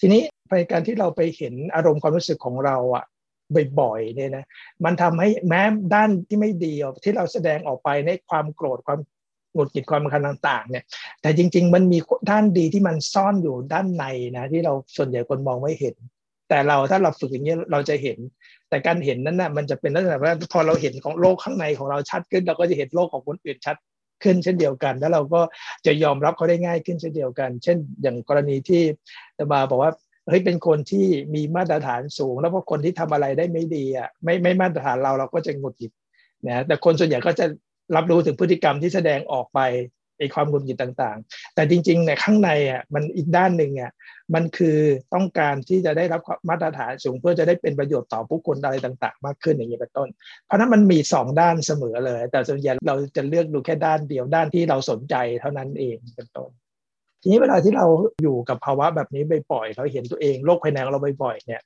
[0.00, 3.04] ทีนี้ในการที่เราไปเห็นอารมณ์ความรู้สึกของเราอะ
[3.80, 4.44] บ่อยๆเนี่ยนะ
[4.84, 5.62] มันทำให้แม้
[5.94, 6.74] ด้านที่ไม่ดี
[7.04, 9.00] ที่เราแสดงออกไปในความโกรธความ
[9.52, 10.84] หงุดหงิดความคันต่างๆ เนี่ย
[11.22, 11.98] แต่จริง ๆ มันมี
[12.30, 14.04] ด้านดีที่มันซ่อนอยู่ด้านใน
[14.36, 15.94] นะที่เราส่วนใหญ่คนมองไม่เห็น
[16.54, 18.18] แต่เราถ้าเราฝึกอย่างนี้เราจะเห็น
[18.68, 23.76] แต่การเห็นนั้นนะ่ะมันจะเป็นลักษณะว่าพอเราเห็นของโลกข้างในของเราชัดขึ้น เราก็จะเห็นโลกของคนอื่นชัด
[24.22, 25.40] ขึ้นเช่นเดียวกัน แล้วเราก็
[25.86, 28.82] จะยอมรับเขาได้ง่ายขึ้นเช่นเดียวกัน เช่น อย่างกรณีที่
[29.38, 29.92] ตมาบอกว่า
[30.28, 35.92] เฮ้ยเป็นคนที่มีมาตรฐานสูง แล้วพอคนที่ทำอะไรได้ไม่ดีอะไม่ไม่มาตรฐานเราเราก็จะหงุดหงิด
[36.46, 37.46] นะแต่คนส่วนใหญ่ก็จะ
[37.96, 39.60] รับรู้ถึงพฤติกรรมที่แสดงออกไป
[40.18, 43.92] ไอ้ความหงุดหงิดต่างๆ แต่จริงๆเนี่ยข้างในอะมันอีกด้านหนึ่งอะ
[44.34, 44.78] มันคือ
[45.14, 50.08] ต้องการที่จะได้รับมาตรฐานสูงเพื่อจะได้เป็นประโยชน์ต่อผู้คนอะไรต่างๆ มากขึ้นอย่างนี้เป็นต้น
[50.46, 56.50] เพราะนั้นมันมีสองด้านเสมอเลย แต่ส่วนใหญ่เราจะเลือกดูแค่ด้านเดียวด้านที่เราสนใจเท่านั้นเองเป็นต้น
[57.22, 57.86] ทีนี้เวลาที่เรา
[58.22, 59.22] อยู่กับภาวะแบบนี้
[59.52, 61.62] บ่อยๆเราเห็นตัวเองโลกภายในของเราบ่อยๆเนี่ย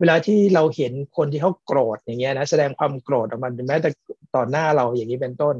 [0.00, 3.90] เวลาที่เราเห็นคนที่เขาโกรธอย่างเงี้ยนะแสดงความโกรธออกมาแม้แต่
[4.34, 5.54] ต่อหน้าเราอย่างนี้เป็นต้น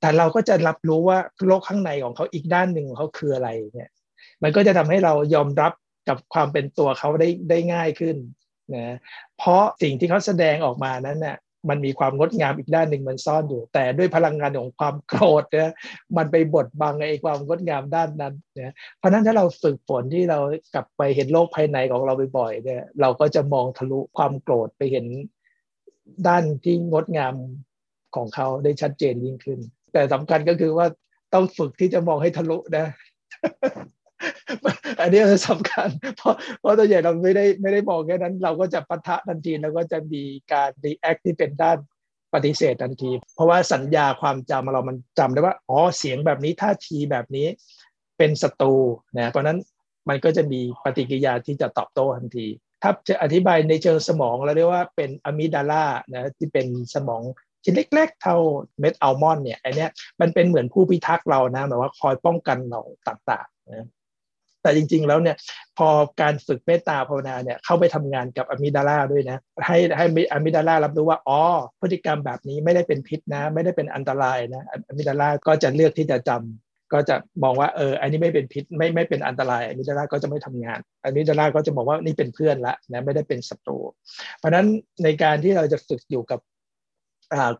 [0.00, 3.90] แต่เราก็จะรับรู้ว่าโลกข้างในของเขาอีกด้านหนึ่งของเขาคืออะไรเนี่ย
[4.42, 5.72] มันก็จะทำให้เรายอมรับ
[6.08, 8.16] กับความเป็นตัวเขาได้ได้ง่ายขึ้น
[8.74, 8.96] นะ
[9.38, 11.36] เพราะสิ่งที่เขาแสดงออกมานั้นเนี่ย
[11.68, 15.70] มันมีความงดงามอีกด้านหนึ่งมันซ่อนอยู่ แต่ด้วยพลังงานของความโกรธเนี่ย
[16.16, 20.38] มันไปบดบังไอ้ความงดงามด้านนั้นเนี่ยเพราะนั้นถ้าเราฝึกฝนที่เรา
[20.74, 25.06] กลับไปเห็นโลกภายในของเราบ่อยๆเนี่ยเราก็จะมองทะลุความโกรธไปเห็น
[26.26, 27.34] ด้านที่งดงาม
[28.16, 29.60] ของเขาได้ชัดเจนยิ่งขึ้น
[29.92, 30.86] แต่สำคัญก็คือว่า
[31.34, 32.86] ต้องฝึกที่จะมองให้ทะลุนะ
[35.00, 40.22] อันนี้สำคัญ เพราะเพราะส่วนใหญ่เราไม่ได้ไม่ได้มองแค่นั้น เราก็จะปะทะทันทีแล้วก็จะมี
[40.52, 41.78] การ react ที่เป็นด้าน
[42.34, 47.46] ปฏิเสธทันที เพราะว่าสัญญาความจำเรามันจำได้ว่าอ๋อเสียงแบบนี้ท่าทีแบบนี้
[48.18, 48.74] เป็นศัตรู
[49.18, 49.58] นะเพราะนั้น
[50.08, 52.46] มันก็จะมีปฏิกิริยาที่จะตอบโต้ทันที
[52.82, 57.22] ถ้าจะอธิบายในเชิงสมองเราเรียกว่าเป็นอะมิดาลานะที่เป็นสมอง
[57.66, 58.36] ชิ้นเล็ก ๆ เท่า
[58.80, 63.86] เม็ดอัลมอนด์เนี่ยไอเนี้ยมันเป็นเหมือนผู้พิทักษ์เรานะแบบว่าคอยป้องกันเราต่างๆนะ
[64.62, 65.36] แต่จริง ๆ แล้วเนี่ย
[65.78, 65.88] พอ
[66.20, 71.40] การฝึกเมตตาภาวนาเนี่ยเข้าไปทำงานกับอะมิดาลาด้วยนะให้ให้อะมิดาลารับรู้ว่าอ๋อ
[71.80, 83.78] พฤติกรรมแบบนี้ไม่ได้เป็นพิษนะ ไม่ได้เป็นอันตรายนะอะมิดาลาก็จะเลือกที่จะจำก็จะมองว่าเอออันนี้ไม่เป็นพิษไม่ไม่เป็นอันตรายอะมิดาลาก็จะไม่ทำงานอะมิดาลาก็จะบอกว่านี่เป็นเพื่อนละนะไม่ได้เป็นศัตรู
[84.38, 84.66] เพราะฉะนั้น
[85.04, 86.40] ในการที่เราจะฝึกอยู่กับ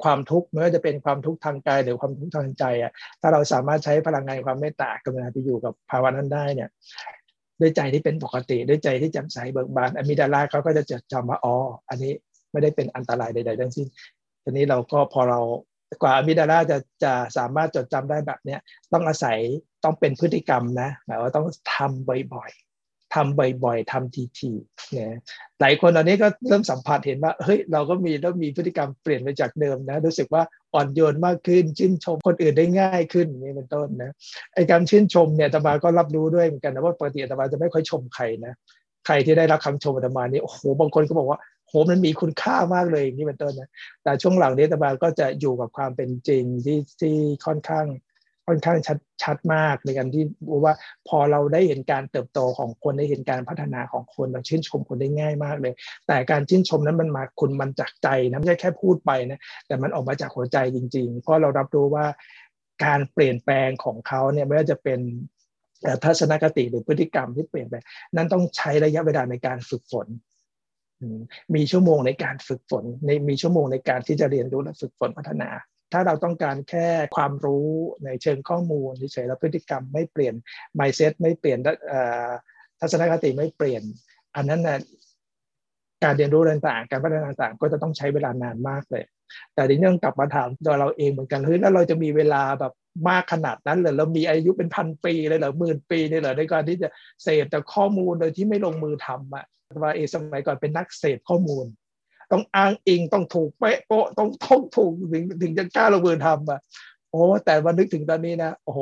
[0.05, 6.71] ความทุกข์ไม่ว่าจะเป็นความทุกข์ทางกายหรือความทุกข์ทางใจอะถ้าเราสามารถใช้พลังงานความเมตตากรุณาที่อยู่กับภาวะนั้นได้เนี่ย
[7.61, 11.55] ด้วยใจที่เป็นปกติด้วยใจที่แจ่มใสเบิกบานอะมิดาลาเขาก็จะจดจำว่าอ๋อ
[11.89, 12.13] อันนี้
[12.53, 13.87] ไม่ได้เป็นอันตรายใด ๆ ทั้งสิ้น
[14.45, 15.41] ทีนี้เราก็พอเรา
[16.03, 18.61] กว่าอะมิดาลาจะจะสามารถจดจำได้แบบเนี้ย
[18.93, 19.39] ต้องอาศัย
[19.85, 22.51] ต้องเป็นพฤติกรรมนะหมายว่าต้องทำบ่อย
[23.15, 25.13] ทำบ่อยๆทำทีๆเนี่ย
[25.61, 30.43] หลายคนตอนนี้ก็เริ่มสัมผัสเห็นว่าเฮ้ยเราก็มีเริ่มมีพฤติกรรมเปลี่ยนไปจากเดิมนะรู้สึกว่า
[30.75, 34.11] อ่อนโยนมากขึ้น ชื่นชมคนอื่นได้ง่ายขึ้นนี่เป็นต้นนะ
[34.55, 38.53] ไอ้การชื่นชมเนี่ยตมาก็รับรู้ด้วยเหมือนกันนะว่าปกติตมาจะไม่ค่อยชมใครนะ
[39.07, 41.39] ใครที่ได้รับคำชมตมานี่โอ้โหบางคนก็บอกว่า
[41.69, 43.69] โหมันมีคุณค่ามากเลยนี่เป็นต้นนะ
[44.03, 47.15] แต่ช่วงหลังนี้ตมาก็จะอยู่กับความเป็นจริงที่ที่
[47.47, 47.87] ค่อนข้าง
[48.47, 50.25] ค่อนข้างชัดชัดมากในการที่
[50.65, 50.75] ว่า
[51.09, 55.75] พอเราได้เห็นการเติบโตของคนได้เห็นการพัฒนาของคนเราชื่นชมคนได้ง่ายมากเลย
[56.07, 62.07] แต่การชื่นชมนั้นมันมาคุณมันจากใจนะไม่ใช่แค่พูดไปนะแต่มันออกมาจากหัวใจจริง ๆ เพราะเรารับรู้ว่า
[62.85, 65.01] การเปลี่ยนแปลงของเขาเนี่ยไม่ว่าจะเป็น
[66.05, 67.75] ทัศนคติหรือพฤติกรรมที่เปลี่ยนไป
[68.15, 70.07] นั้นต้องใช้ระยะเวลาในการฝึกฝน
[71.55, 75.49] มีชั่วโมงในการฝึกฝนในมีชั่วโมงในการที่จะเรียนรู้และฝึกฝนพัฒนา
[75.93, 77.69] ถ้าเราต้องการแค่ความรู้
[78.05, 80.35] ในเชิงข้อมูลเฉยๆแล้วพฤติกรรมไม่เปลี่ยน
[80.79, 81.59] mindset ไม่เปลี่ยน
[82.81, 83.83] ทัศนคติไม่เปลี่ยน
[84.37, 84.81] อันนั้นนะ
[86.05, 89.05] การเรียนรู้ต่างๆ การพัฒนาต่างๆ ก็จะต้องใช้เวลานานมากเลย
[89.55, 92.73] แต่ทีนี้ต้องกลับมาถามตัวเราเองเหมือนกันเฮ้ยแล้วเราจะมีเวลาแบบ
[93.09, 96.89] มากขนาดนั้นเลยเรามีอายุเป็นพันปีเลยเหรอหมื่นปีเลยเหรอในการที่จะ
[97.23, 99.45] เสพแต่ข้อมูลโดยที่ไม่ลงมือทำอะ
[99.83, 101.67] ว่าเอสมัยก่อนเป็นนักเสพข้อมูล
[102.33, 106.61] ต้องอ้างอิงต้องถูกเป๊ะโป๊ะต้องท่องถูกถึงถึงจะกล้าลงมือทำอะ
[107.11, 108.81] โอ้แต่วันนึกถึงตอนนี้นะโอ้โห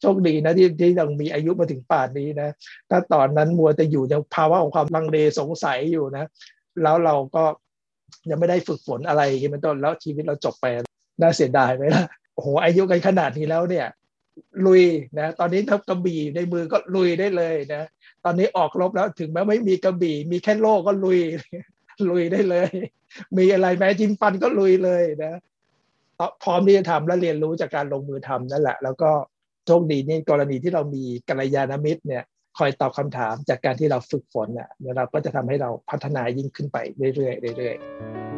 [0.00, 2.48] โชคดีนะที่ที่ยังมีอายุมาถึงป่านนี้นะ
[2.90, 6.24] ถ้าตอนนั้นมัวแต่อยู่ในภาวะของความลังเลสงสัยอยู่นะ
[6.82, 7.44] แล้วเราก็
[8.30, 10.66] ยังไม่ได้ฝึกฝนอะไรอย่างนี้เป็นต้นแล้วชีวิตเราจบไป
[11.20, 13.86] น่าเสียดายไหมล่ะโอ้โหอายุกันขนาดนี้แล้วเนี่ย
[14.66, 14.82] ลุย
[15.18, 17.82] นะตอนนี้ทับกระบี่ในมือก็ลุยได้เลยนะ
[18.24, 21.18] ตอนนี้ออกรบแล้วถึงแม้ไม่มีกระบี่ มีแค่โล่ก็ลุย
[22.10, 22.70] ลุยได้เลย
[23.38, 25.34] มีอะไรแม้จิ้มฟันก็ลุยเลยนะ
[26.42, 29.10] พร้อมที่จะทำและเรียนรู้จากการลงมือทำนั่นแหละ แล้วก็
[29.66, 32.24] โชคดีนี่กรณีที่เรามีกัลยาณมิตรเนี่ย
[32.58, 36.76] คอยตอบคำถามจากการที่เราฝึกฝนเนี่ยเราก็จะทำให้เราพัฒนายิ่งขึ้นไป
[37.14, 38.31] เรื่อยๆเรื่อยๆ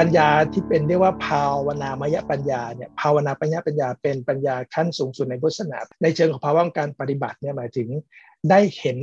[0.00, 7.88] ปัญญาที่เป็นเรียกว่าภาวนามยปัญญาเนี่ยภาวนาปัญญาปัญญาเป็นปัญญาขั้นสูงสุดในพุทธศาสนาในเชิงของภาวะการปฏิบัติเนี่ยหมายถึง
[8.50, 8.98] ได้เห็น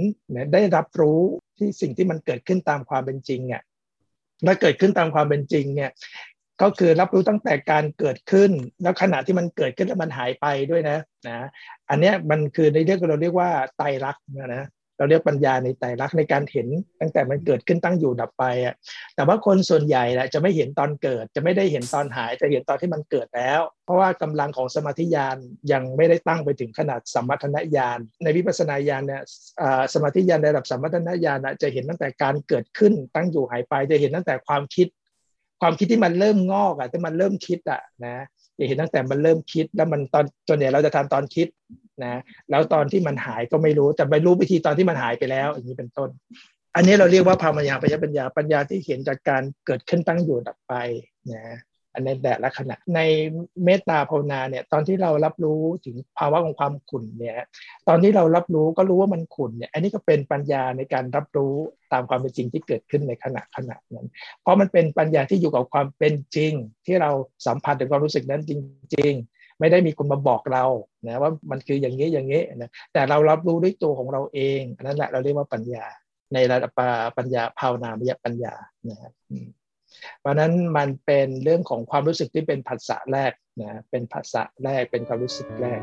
[0.53, 1.19] ได้รับรู้
[1.57, 3.61] ที่สิ่งที่มันเกิดขึ้นตามความเป็นจริงเนี่ย
[4.43, 5.91] และเกิดขึ้นตามความเป็นจริงเนี่ย
[6.61, 11.47] ก็คือรับรู้ตั้งแต่การเกิดขึ้น แล้วขณะที่มันเกิดขึ้นแล้วมันหายไปด้วยนะนะ
[11.89, 14.65] อันนี้มันคือในเรื่องเราเรียกว่าไตรลักษณ์นะ
[14.97, 16.67] เราเรียกปัญญาในไตรลักษณ์ในการเห็น
[17.01, 18.75] ตั้งแต่มันเกิดขึ้นตั้งอยู่ดับไปอะ
[19.15, 25.37] แต่ว่าคนส่วนใหญ่แหละจะไม่เห็นตอนเกิด จะไม่ได้เห็นตอนหายจะเห็นตอนที่มันเกิดแล้ว เพราะว่ากำลังของสมาธิญาณ
[25.71, 29.21] ยังไม่ได้ตั้งไปถึงขนาดสัมมัทนญาณในวิปัสสนาญาณเนี่ย
[29.93, 34.87] สมาธิญาณในระดับสัมมัทนญาณจะเห็นตั้งแต่การเกิดขึ้นตั้งอยู่หายไป จะเห็นตั้งแต่ความคิด
[35.61, 38.25] ความคิดที่มันเริ่มงอกอะที่มันเริ่มคิดอะนะ
[38.57, 41.47] จะเห็นตั้งแต่มันเริ่มคิดแล้วมันตอนจนเนี่ยเราจะทำตอนคิด
[42.03, 46.09] นะแล้วตอนที่มันหายก็ไม่รู้แต่ไม่รู้วิธีตอนที่มันหายไปแล้ว อย่างนี้เป็นต้น
[46.75, 50.73] อันนี้เราเรียกว่าภาวนาปัญญาปัญญาปัญญาที่เห็นจากการเกิดขึ้นตั้งอยู่ดับไป
[51.31, 51.57] นะ
[51.93, 52.99] อันในแต่ละขณะใน
[53.63, 57.35] เมตตาภาวนาเนี่ยตอนที่เรารับรู้ถึงภาวะของความขุ่นเนี่ย
[57.87, 61.53] ตอนที่เรารับรู้ก็รู้ว่ามันขุ่นเนี่ยอันนี้ก็เป็นปัญญาในการรับรู้
[61.93, 64.07] ตามความเป็นจริงที่เกิดขึ้นในขณะขณะนั้น
[64.41, 66.53] เพราะมันเป็นปัญญาที่อยู่กับความเป็นจริง
[66.85, 67.11] ที่เรา
[67.45, 68.51] สัมผัสถึงความรู้สึกนั้นจ
[68.95, 70.65] ริง ๆ ไม่ได้มีคนมาบอกเรา
[71.07, 75.85] นะว่ามันคืออย่างนี้อย่างนี้นะแต่เรารับรู้ด้วยตัวของเราเองนั่นแหละเราเรียกว่าปัญญา
[76.33, 76.71] ในระดับ
[77.17, 78.53] ปัญญาภาวนามยปัญญา
[78.89, 79.13] นะครับ
[80.19, 85.81] เพราะนั้นมันเป็นเรื่องของความรู้สึกที่เป็นภาษาแรกนะเป็นภาษาแรกเป็นความรู้สึกแรก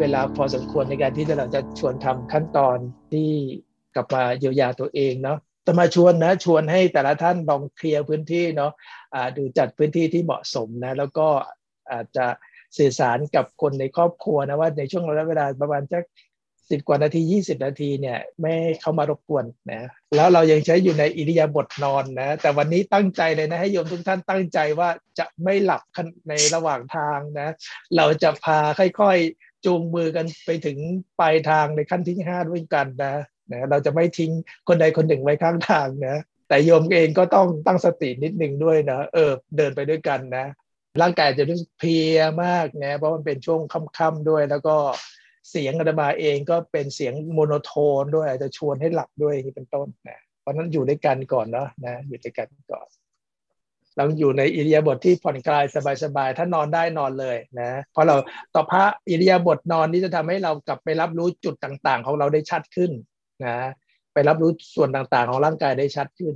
[0.00, 2.78] เวลาพอสมควรในการที่เราจะชวนทำขั้นตอน
[3.12, 3.30] ที่
[3.94, 8.72] กลับมาเยียวยาตัวเองเนาะจะมาชวนนะชวนให้แต่ละท่านลองเคลียร์พื้นที่เนาะ
[9.36, 11.26] ดูจัดพื้นที่ที่เหมาะสมนะแล้วก็
[11.92, 12.26] อาจจะ
[12.78, 16.04] สื่อสารกับคนในครอบครัวนะว่าในช่วงระยะเวลาประมาณสัก
[16.70, 25.82] สิบกว่านาทียี่สิบนาทีเนี่ยไม่เข้ามารบกวนนะแล้วเรายังใช้อยู่ในอิริยาบถนอนนะแต่วันนี้ตั้งใจเลยนะให้โยมทุกท่านตั้งใจว่าจะไม่หลับ
[26.28, 27.54] ในระหว่างทางนะ
[27.96, 29.18] เราจะพาค่อย
[29.66, 30.78] จูงมือกันไปถึง
[31.20, 33.14] ปลายทางในขั้นที่ห้าด้วยกันนะ
[33.52, 34.32] นะเราจะไม่ทิ้ง
[34.68, 36.16] คนใดคนหนึ่งไว้ข้างทางนะ
[36.48, 40.46] แต่โยมเองก็ต้องตั้งสตินิดนึงด้วยนะเออเดินไปด้วยกันนะ
[41.02, 44.76] ร่างกายจะรู้สึกเพียมากนะเพราะมันเป็นช่วงค่ำๆด้วย แล้วก็
[45.50, 52.88] เสียงอาตมาเองก็เป็นเสียงโมโนโทนด้วยอาจจะชวนให้หลับด้วยนี่เป็นต้นนะเพราะนั้นอยู่ด้วยกันก่อนเนาะนะอยู่ด้วยกันก่อน
[53.96, 55.64] เราอยู่ในอิริยาบถทที่ผ่อนคลาย
[56.02, 58.16] สบายๆ ถ้านอนได้นอนเลยนะ เพราะเรา
[58.54, 62.90] ต่อพระอิริยาบถนอนนี้จะทำให้เรากลับไปรับรู้จุดต่างๆ ของเราได้ชัดขึ้น
[63.44, 63.56] นะ
[64.12, 66.34] ไปรับรู้ส่วนต่างๆ ของร่างกายได้ชัดขึ้น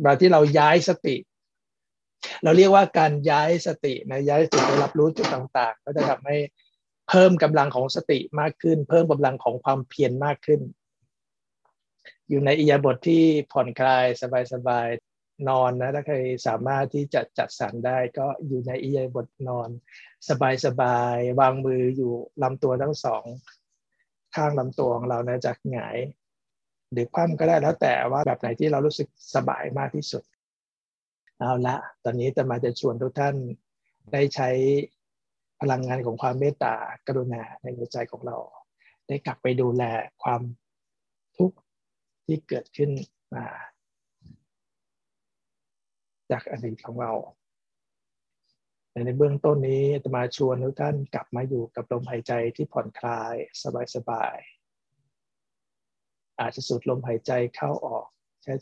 [0.00, 1.16] เวลาที่เราย้ายสติ
[2.42, 6.36] เราเรียกว่าการย้ายสตินะย้ายสติไปรับรู้จุดต่างๆ ก็จะทำให้
[7.08, 10.60] เพิ่มกำลังของสติมากขึ้น เพิ่มกำลังของความเพียรมากขึ้น
[12.28, 14.04] อยู่ในอิยาบทที่ผ่อนคลาย
[14.52, 15.11] สบายๆ
[15.48, 19.68] นอนนะถ้าใครสามารถที่จะจัดสรรได้ก็อยู่ในอิยาบทนอน
[20.66, 23.24] สบายๆวางมืออยู่ลำตัวทั้งสอง
[24.34, 25.96] ข้างลำตัวของเรานะจากหงาย
[26.92, 30.22] หรือคว่ำก็ได้แล้วแต่ว่าแบบไหนที่เรารู้สึกสบายมากที่สุด
[31.38, 33.36] เอาละ ตอนนี้จะมาจะชวนทุกท่าน
[34.12, 34.50] ได้ใช้
[35.60, 36.74] พลังงานของความเมตตา
[37.06, 38.36] กรุณาในหัวใจของเรา
[39.06, 39.82] ได้กลับไปดูแล
[40.22, 40.42] ความ
[41.36, 41.56] ทุกข์
[42.26, 42.90] ที่เกิดขึ้น
[43.34, 43.46] มา
[46.32, 47.12] จากอดีตของเรา
[49.06, 53.34] ในเบื้องต้นนี้จะมาชวนทุกท่านกลับมาอยู่กับลมหายใจที่ผ่อนคลาย
[53.94, 58.06] สบายๆ อาจจะสูดลมหายใจเข้าออก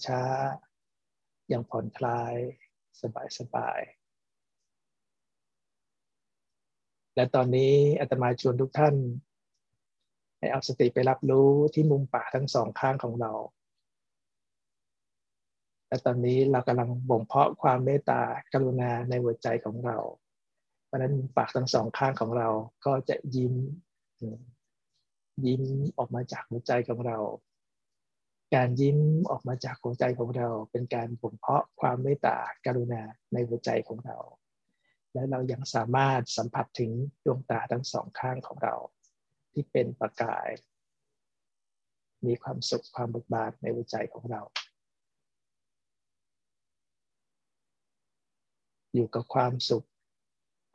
[0.06, 2.34] ช้าๆ อย่างผ่อนคลาย
[3.38, 4.00] สบายๆ
[7.14, 8.94] และตอนนี้อาตมาชวนทุกท่าน
[10.38, 13.32] ให้เอาสติไปรับรู้ที่มุมปากทั้งสองข้างของเรา
[15.90, 18.22] และตอนนี้เรากำลังบ่มเพาะความเมตตา
[18.52, 19.98] กรุณาในหัวใจของเรา
[20.86, 22.48] เพราะนั้นปากทั้งสองข้างของเรา
[22.86, 23.54] ก็จะยิ้ม
[25.44, 25.62] ยิ้ม
[25.98, 27.18] ออกมาจากหัวใจของเรา
[28.54, 28.98] การยิ้ม
[29.30, 34.18] ออกมาจากหัวใจของเรา เป็นการบ่มเพาะความเมตตากรุณาในหัวใจของเรา
[35.14, 36.90] และเรายังสามารถสัมผัสถึง
[37.24, 38.74] ดวงตาทั้งสองข้างของเรา
[39.52, 40.48] ที่เป็นประกาย
[42.26, 44.42] มีความสุขความบุกบานในหัวใจของเรา
[48.94, 49.86] อยู่กับความสุข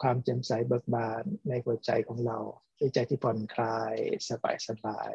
[0.02, 2.38] ความแจ่มใสเบิกบานในหัวใจของเรา
[2.80, 3.94] ด้วยใจที่ผ่อนคลาย
[4.30, 5.14] สบายสบาย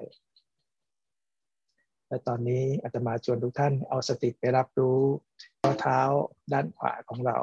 [2.08, 5.00] และตอนนี้อาตมาชวนทุกท่านเอาสติไปรับรู้
[5.60, 6.00] ข้อเท้า
[6.52, 7.38] ด้านขวาของเรา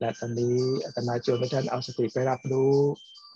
[0.00, 2.72] และตอนนี้อาตมาชวนท่านเอาสติไปรับรู้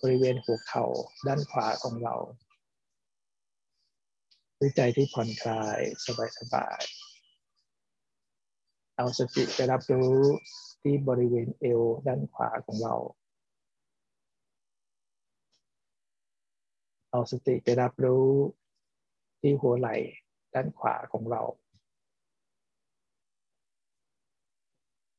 [0.03, 0.85] บริเวณหัวเข่า
[1.27, 2.15] ด้านขวาของเรา
[4.63, 5.79] ด้วยใจที่ผ่อนคลาย
[6.39, 10.15] สบายๆเอาสติไปรับรู้
[10.83, 12.95] ที่บริเวณเอวด้านขวาของเรา
[17.11, 18.27] เอาสติไปรับรู้
[19.41, 19.97] ที่หัวไหล่
[20.55, 21.43] ด้านขวาของเรา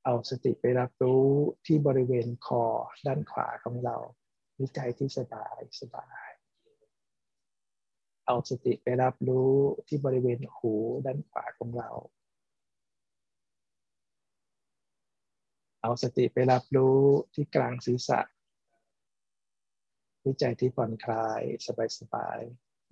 [0.05, 1.23] เอาสติไปรับรู้
[1.65, 2.63] ที่บริเวณคอ
[3.07, 3.97] ด้านขวาของเรา
[4.59, 6.30] วิจัยที่สบายสบาย
[8.31, 9.51] เอาสติไปรับรู้
[9.87, 10.73] ที่บริเวณหู
[11.05, 11.89] ด้านขวาของเรา
[15.81, 16.97] เอาสติไปรับรู้
[17.33, 18.19] ที่กลางศีรษะ
[20.25, 22.39] วิจัยที่ผ่อนคลายสบายสบาย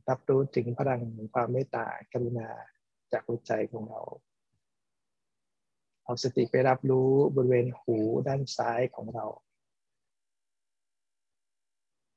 [0.10, 2.50] รับรู้ถึงพลังของความเมตตากรุณา
[3.12, 4.02] จากหัวใจของเรา
[6.04, 7.98] เอาสติไปรับรู้บริเวณหู
[8.28, 9.28] ด้านซ้ายของเรา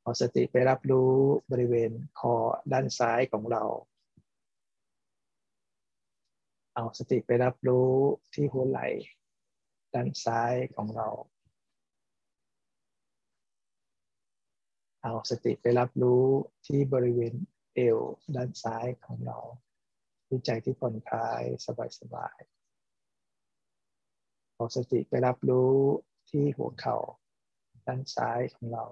[0.02, 1.12] เอาสติไปรับรู้
[1.50, 2.34] บริเวณคอ
[2.72, 3.64] ด้านซ้ายของเรา
[6.74, 7.90] เอาสติไปรับรู้
[8.34, 8.86] ที่หัวไหล่
[9.94, 11.08] ด้านซ้ายของเรา
[15.02, 16.24] เอาสติไปรับรู้
[16.66, 17.34] ที่บริเวณ
[17.74, 17.98] เอว
[18.36, 19.38] ด้านซ้ายของเรา
[20.30, 21.42] วิจัยที่ผ่อนคลาย
[22.00, 25.72] สบายๆเอาสติไปรับรู้
[26.30, 26.96] ที่หัวเข่า
[27.86, 28.84] ด้านซ้ายของเรา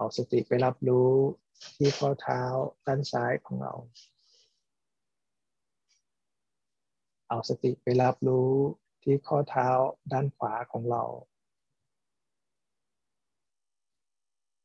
[0.00, 1.10] เอาสติไปรับรู้
[1.76, 2.42] ที่ข้อเท้า
[2.86, 3.74] ด้านซ้ายของเรา
[7.28, 8.50] เอาสติไปรับรู้
[9.02, 9.68] ที่ข้อเท้า
[10.12, 11.04] ด้านขวาของเรา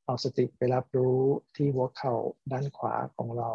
[0.05, 1.19] เอาสติไปรับรู้
[1.55, 2.15] ที่หัวเข่า
[2.51, 3.51] ด้านขวาของเรา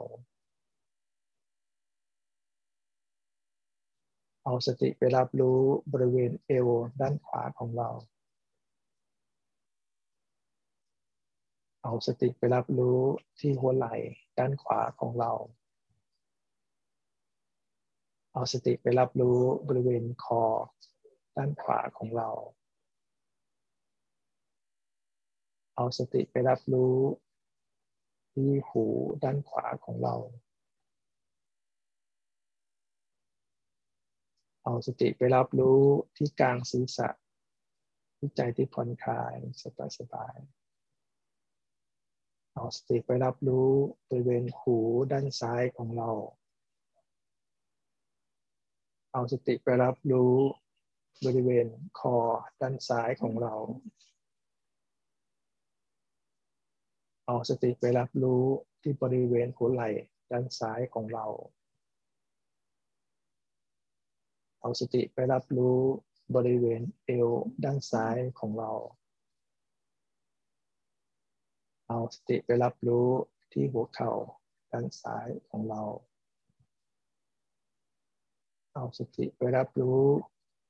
[4.44, 5.60] เอาสติไปรับรู้
[5.92, 6.68] บริเวณเอว
[7.00, 7.90] ด้านขวาของเรา
[11.82, 12.98] เอาสติไปรับรู้
[13.40, 13.94] ที่หัวไหล่
[14.38, 15.32] ด้านขวาของเรา
[18.32, 20.42] เอาสติไปรับรู้บริเวณคอ
[21.36, 22.30] ด้านขวาของเรา
[25.76, 26.96] เอาสติไปรับรู้
[28.32, 28.84] ที่หู
[29.22, 30.14] ด้านขวาของเรา
[34.64, 35.80] เอาสติไปรับรู้
[36.16, 37.08] ที่กลางศีรษะ
[38.20, 40.36] วิจัยที่ผ่อนคลายสบายสบาย
[42.54, 43.68] เอาสติไปรับรู้
[44.08, 44.76] บริเวณหู
[45.12, 46.10] ด้านซ้ายของเรา
[49.12, 50.34] เอาสติไปรับรู้
[51.24, 51.66] บริเวณ
[51.98, 52.16] คอ
[52.60, 53.54] ด้านซ้ายของเรา
[57.26, 58.42] เอาสติไปรับรู้
[58.82, 59.88] ที่บริเวณหัวไหล่
[60.30, 61.26] ด้านซ้ายของเรา
[64.60, 65.78] เอาสติไปรับรู้
[66.36, 67.28] บริเวณเอว
[67.64, 68.72] ด้านซ้ายของเรา
[71.92, 73.08] เอาสติไปรับรู้
[73.52, 74.12] ที่หัวเข่า
[74.72, 75.82] ด้านซ้ายของเรา
[78.74, 80.02] เอาสติไปรับรู้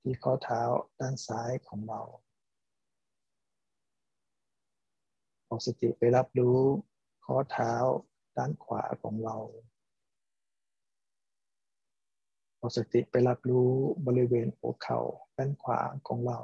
[0.01, 0.63] ที่ข้อเท้า
[1.01, 2.01] ด้านซ้ายของเรา
[5.47, 6.59] เอาสติไปรับรู้
[7.27, 7.75] ข้อเท้า
[8.37, 9.37] ด้านขวาของเรา
[12.59, 13.71] เอาสติไปรับรู้
[14.07, 15.01] บริเวณหัวเข่า
[15.37, 16.41] ด้านขวาของเรา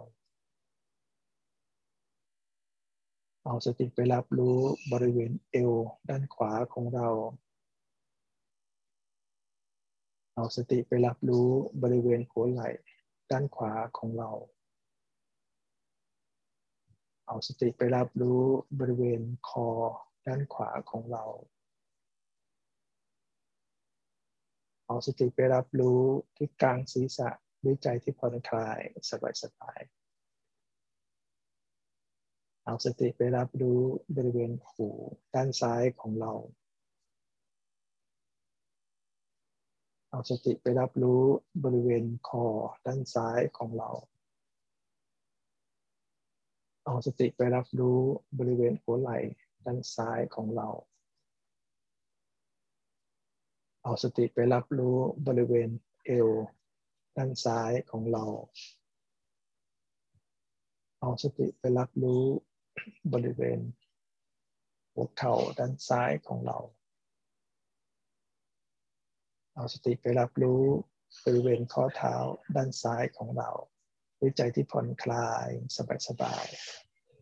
[3.48, 4.58] เอาสติไปรับรู้
[4.92, 5.72] บริเวณเอว
[6.08, 7.08] ด้านขวาของเรา
[10.34, 11.48] เอาสติไปรับรู้
[11.82, 12.68] บริเวณหัวไหล่
[13.30, 14.30] ด้านขวาของเรา
[17.26, 18.40] เอาสติไปรับรู้
[18.80, 19.68] บริเวณคอ
[20.26, 21.24] ด้านขวาของเรา
[24.86, 26.00] เอาสติไปรับรู้
[26.36, 27.28] ที่กลางศีรษะ
[27.64, 28.80] ด้วยใจที่ผ่อนคลาย
[29.10, 29.80] สบายสบาย
[32.68, 33.80] เอาสติไปรับรู้
[34.16, 34.88] บริเวณหู
[35.34, 36.32] ด้านซ้ายของเรา
[40.10, 41.22] เอาสติไปรับรู้
[41.64, 42.46] บริเวณคอ
[42.86, 43.90] ด้านซ้ายของเรา
[46.84, 47.98] เอาสติไปรับรู้
[48.38, 49.18] บริเวณหัวไหล่
[49.64, 50.68] ด้านซ้ายของเรา
[53.82, 54.96] เอาสติไปรับรู้
[55.26, 55.68] บริเวณ
[56.06, 56.28] เอว
[57.16, 58.24] ด้านซ้ายของเรา
[61.00, 62.24] เอาสติไปรับรู้
[63.12, 63.60] บริเวณ
[64.92, 66.58] หัวเข่าด้านซ้ายของเรา
[69.54, 70.62] เอาสติไปรับรู้
[71.24, 72.14] บริเวณข้อเท้า
[72.56, 73.50] ด้านซ้ายของเรา
[74.20, 75.48] ด้วยใจที่ผ่อนคลาย
[76.08, 76.46] สบาย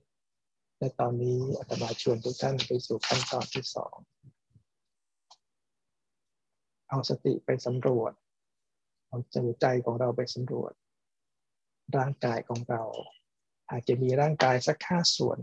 [0.03, 3.95] ๆและตอนนี้อาตมาชวนทุกท่านไปสู่ขั้นตอนที่สอง
[6.89, 8.13] เอาสติไปสำรวจ
[9.09, 9.19] เอา
[9.61, 10.73] ใจของเราไปสำรวจ
[11.97, 12.83] ร่างกายของเรา
[13.71, 15.39] อาจจะมีร่างกายสักห้าส่วน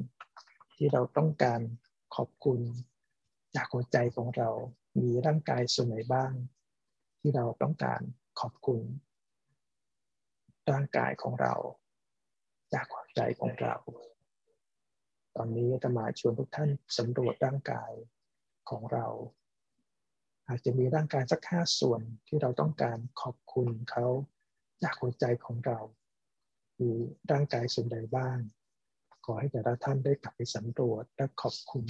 [0.76, 1.62] ที่เราต้องการ
[2.16, 2.60] ขอบคุณ
[3.56, 4.50] จากหัวใจของเรา
[5.02, 6.32] มีร่างกายส่วนไหนบ้าง
[7.20, 8.02] ที่เราต้องการ
[8.40, 8.82] ขอบคุณ
[10.72, 11.54] ร่างกายของเรา
[12.74, 13.76] จากหัวใจของเรา
[15.36, 17.92] ตอนนี้จะมาชวนทุกท่านสำรวจร่างกาย
[18.70, 19.08] ของเรา
[20.48, 24.08] อาจจะมีร่างกายสักห้าส่วนที่เราต้องการขอบคุณเขา
[24.84, 25.80] จากหัวใจของเรา
[26.82, 26.92] มี
[27.32, 28.38] ร่างกายส่วนใดบ้าง
[29.26, 31.86] ขอให้แต่ละท่านได้กลับไปสำรวจและขอบคุณ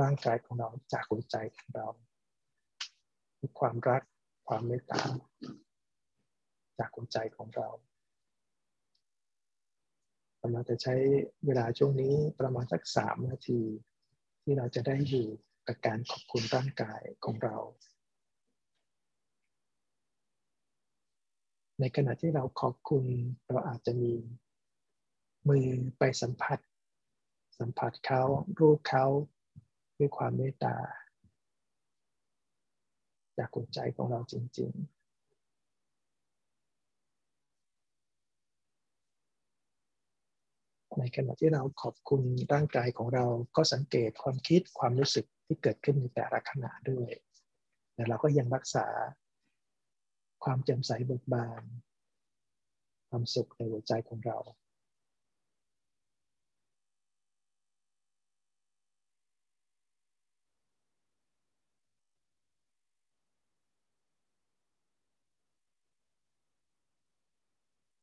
[0.00, 1.88] ร่างกายของเราจากหัวใจของเรา
[3.60, 4.02] ความรัก
[4.48, 5.02] ความเมตตา
[6.78, 7.68] จากหัวใจของเรา
[10.42, 10.94] กำลังจะใช้
[11.46, 13.60] เวลาช่วงนี้ประมาณสักสามนาที
[14.42, 15.26] ที่เราจะได้อยู่
[15.68, 17.56] กับการขอบคุณร่างกายของเรา
[21.80, 23.04] ในขณะที่เราขอบคุณ
[23.46, 24.12] เราอาจจะมี
[25.48, 25.66] มือ
[25.98, 26.58] ไปสัมผัส
[27.58, 28.22] สัมผัสเขา
[28.60, 29.06] รูปเขา
[29.98, 30.76] ด้วยความเมตตา
[33.38, 34.98] จากหัวใจของเราจริง ๆ
[40.98, 42.22] ในขณะที่เราขอบคุณ
[42.52, 43.24] ร่างกายของเรา
[43.56, 47.10] ก็สังเกตความคิดความรู้สึกที่เกิดขึ้นในแต่ละขณะด้วย
[47.94, 48.86] แต่เราก็ยังรักษา
[50.44, 51.62] ความแจ่มใสเบิกบาน
[53.08, 54.38] ความสุขในหัวใจของเรา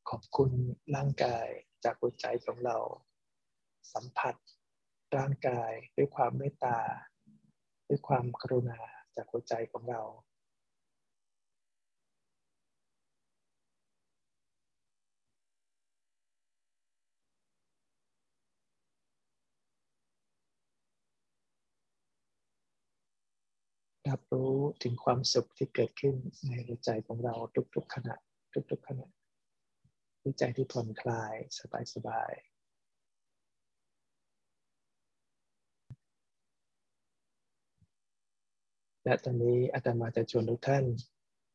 [0.10, 0.52] ขอบคุณ
[0.96, 1.48] ร่างกาย
[1.84, 2.78] จากหัวใจของเรา
[3.94, 4.36] สัมผัส
[5.18, 6.80] ร่างกายด้วยความเมตตา
[7.88, 8.80] ด้วยความกรุณา
[9.16, 10.02] จากหัวใจของเรา
[24.10, 24.54] รับรู้
[24.84, 26.16] ถึงความสุขที่เกิดขึ้น
[26.48, 27.36] ในหัวใจของเรา
[27.76, 28.16] ทุกๆขณะ
[28.72, 29.08] ทุกๆขณะ
[30.22, 31.34] ด้วยใจที่ผ่อนคลาย
[31.94, 32.56] สบายๆ
[39.04, 40.86] และตอนนี้อาตมาจะชวนทุกท่าน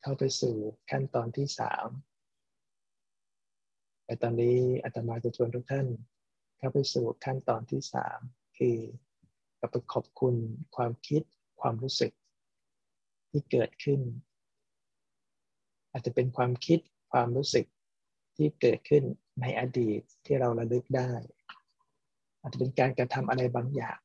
[0.03, 0.57] เข้าไปสู่
[0.91, 1.89] ขั้นตอนที่สาม
[4.05, 5.87] แต่ตอนนี้อาตมาจะชวนทุกท่าน
[6.59, 8.19] เข้าไปสู่ขั้นตอนที่สาม
[8.59, 8.77] คือ
[9.61, 10.35] กับขอบคุณ
[10.77, 11.23] ความคิด
[11.61, 12.13] ความรู้สึก
[13.31, 14.01] ที่เกิดขึ้น
[15.91, 16.79] อาจจะเป็นความคิด
[17.13, 17.67] ความรู้สึก
[18.37, 19.05] ที่เกิดขึ้น
[19.41, 21.13] ในอดีตที่เราระลึกได้
[22.41, 23.99] อาจจะเป็นการกระทำอะไรบางอย่าง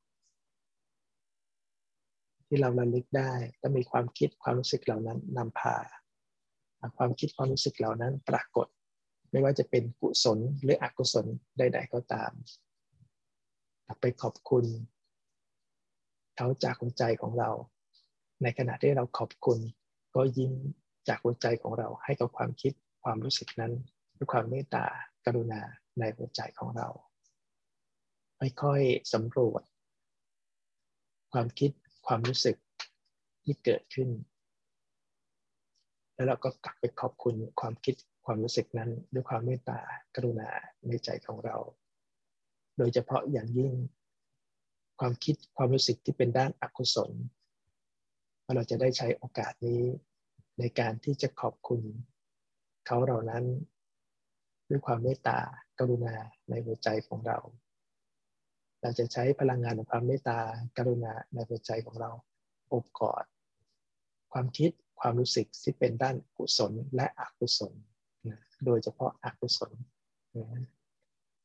[2.47, 5.77] ที่เราระลึกได้ก็มีความคิดความรู้สึกเหล่านั้นนำพา
[6.97, 8.67] ความคิดความรู้สึกเหล่านั้นปรากฏ
[9.31, 11.25] ไม่ว่าจะเป็นกุศลหรืออกุศล
[11.57, 12.31] ใดๆก็ตาม
[14.01, 14.65] ไปขอบคุณ
[16.35, 17.49] เขาจากหัวใจของเรา
[18.43, 19.59] ในขณะที่เราขอบคุณ
[20.15, 20.53] ก็ยิ้ม
[21.07, 22.73] จากหัวใจของเราให้กับความคิด
[23.03, 23.73] ความรู้สึกนั้น
[24.17, 24.85] ด้วยความเมตตา
[25.25, 25.61] กรุณา
[25.99, 26.87] ในหัวใจของเรา
[28.61, 29.63] ค่อยๆสำรวจ
[31.33, 31.71] ความคิด
[32.07, 32.57] ความรู้สึก
[33.43, 34.09] ที่เกิดขึ้น
[36.13, 39.79] แล้วเราก็กลับไปขอบคุณความคิดความรู้สึกนั้นด้วยความเมตตา
[40.15, 40.49] กรุณา
[40.87, 41.57] ในใจของเรา
[42.77, 43.73] โดยเฉพาะอย่างยิ่ง
[44.99, 47.11] ความคิดความรู้สึกที่เป็นด้านอกุศล
[48.53, 49.81] เราจะได้ใช้โอกาสนี้
[50.59, 51.81] ในการที่จะขอบคุณ
[52.85, 53.43] เขาเหล่านั้น
[54.69, 55.39] ด้วยความเมตตา
[55.79, 56.15] กรุณา
[56.49, 57.37] ในหัวใจของเรา
[58.81, 60.39] เราจะใช้พลังงานของความเมตตา
[60.77, 62.11] กรุณาในหัวใจของเรา
[62.73, 63.23] อบกอด
[64.33, 64.71] ความคิด
[65.01, 67.73] ความรู้สึกที่เป็นด้านกุศลและอกุศล
[68.65, 69.71] โดยเฉพาะอกุศล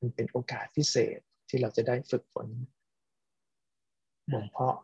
[0.00, 2.48] มันเป็นโอกาสพิเศษที่เราจะได้ฝึกฝน
[4.32, 4.76] บ่มเพาะ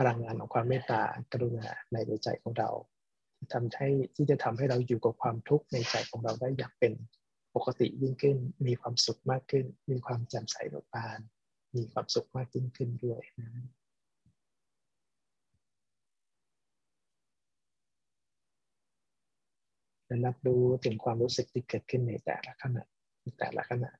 [0.00, 2.70] พลังงานของความเมตตากรุณาในใจของเรา
[3.52, 6.92] ทำให้ที่จะทำให้เราอยู่กับความทุกข์ในใจของเราได้อย่างเป็น
[7.54, 8.36] ปกติยิ่งขึ้น
[8.66, 11.20] มีความสุขมากขึ้น มีความแจ่มใสเบิกบาน
[11.76, 13.50] มีความสุขมากยิ่งขึ้นด้วยนะ
[20.06, 22.84] และรับรู้ถึงความรู้สึกที่เกิดขึ้นในแต่ละขณะ
[23.38, 23.90] แต่ละขณะ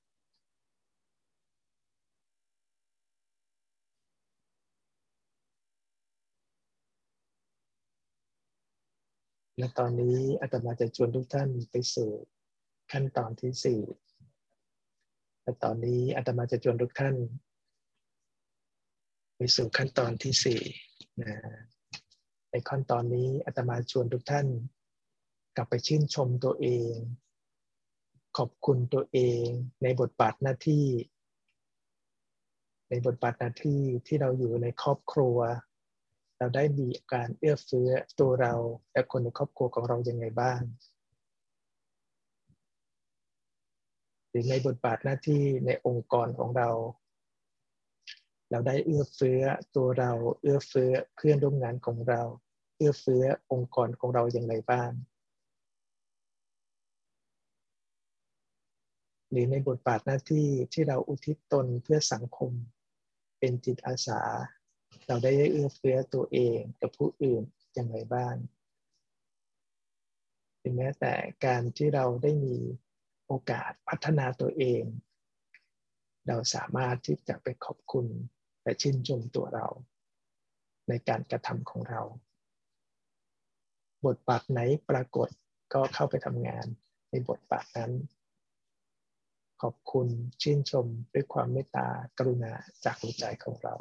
[9.60, 12.10] และตอนนี้อาตมาจะชวนทุกท่านไปสู่
[12.92, 13.80] ขั้นตอนที่สี่
[15.42, 17.14] และตอนนี้อาตมาจะชวนทุกท่าน
[19.36, 20.60] ไปสู่ขั้นตอนที่สี่
[21.22, 21.34] นะ
[22.50, 24.46] ในขั้นตอนนี้อาตมาชวนทุกท่าน
[25.56, 26.92] กลับไปชื่นชมตัวเอง
[28.36, 29.44] ขอบคุณตัวเอง
[29.82, 30.86] ในบทบาทหน้าที่
[32.90, 35.38] ในบทบาทหน้าที่ที่เราอยู่ในครอบครัว
[36.42, 38.54] เราได้มีการเอื้อเฟื้อตัวเรา
[38.92, 40.60] และคนในครอบครัวของเราอยังไงบ้าง
[44.28, 46.70] หรือในบทบาทหน้าที่ในองค์กรของเรา
[48.50, 49.42] เราได้เอื้อเฟื้อ
[49.76, 52.22] ตัวเราเอื้อเฟื้อเพื่อนร่วมงานของเรา
[52.76, 54.90] เอื้อเฟื้อองค์กรของเราอย่างไรบ้าง
[59.30, 62.52] หรือในบทบาทหน้าที่ที่เราอุทิศตนเพื่อสังคม
[63.38, 64.20] เป็นจิตอาสา
[65.12, 67.42] เราได้เอื้อเฟื้อตัวเองกับผู้อื่น
[67.74, 68.34] อย่างไรบ้าง
[70.62, 72.56] ถึงแม้แต่การที่เราได้มี
[73.26, 74.82] โอกาสพัฒนาตัวเอง
[76.28, 78.06] เราสามารถที่จะไปขอบคุณ
[78.62, 79.68] และชื่นชมตัวเรา
[80.88, 82.02] ในการกระทำของเรา
[84.06, 85.28] บทบาทไหนปรากฏ
[85.74, 86.66] ก็เข้าไปทำงาน
[87.10, 87.92] ในบทบาทนั้น
[89.62, 90.08] ขอบคุณ
[90.42, 91.88] ชื่นชมด้วยความเมตตา
[92.18, 92.52] กรุณา
[92.84, 93.74] จากหัวใจของเรา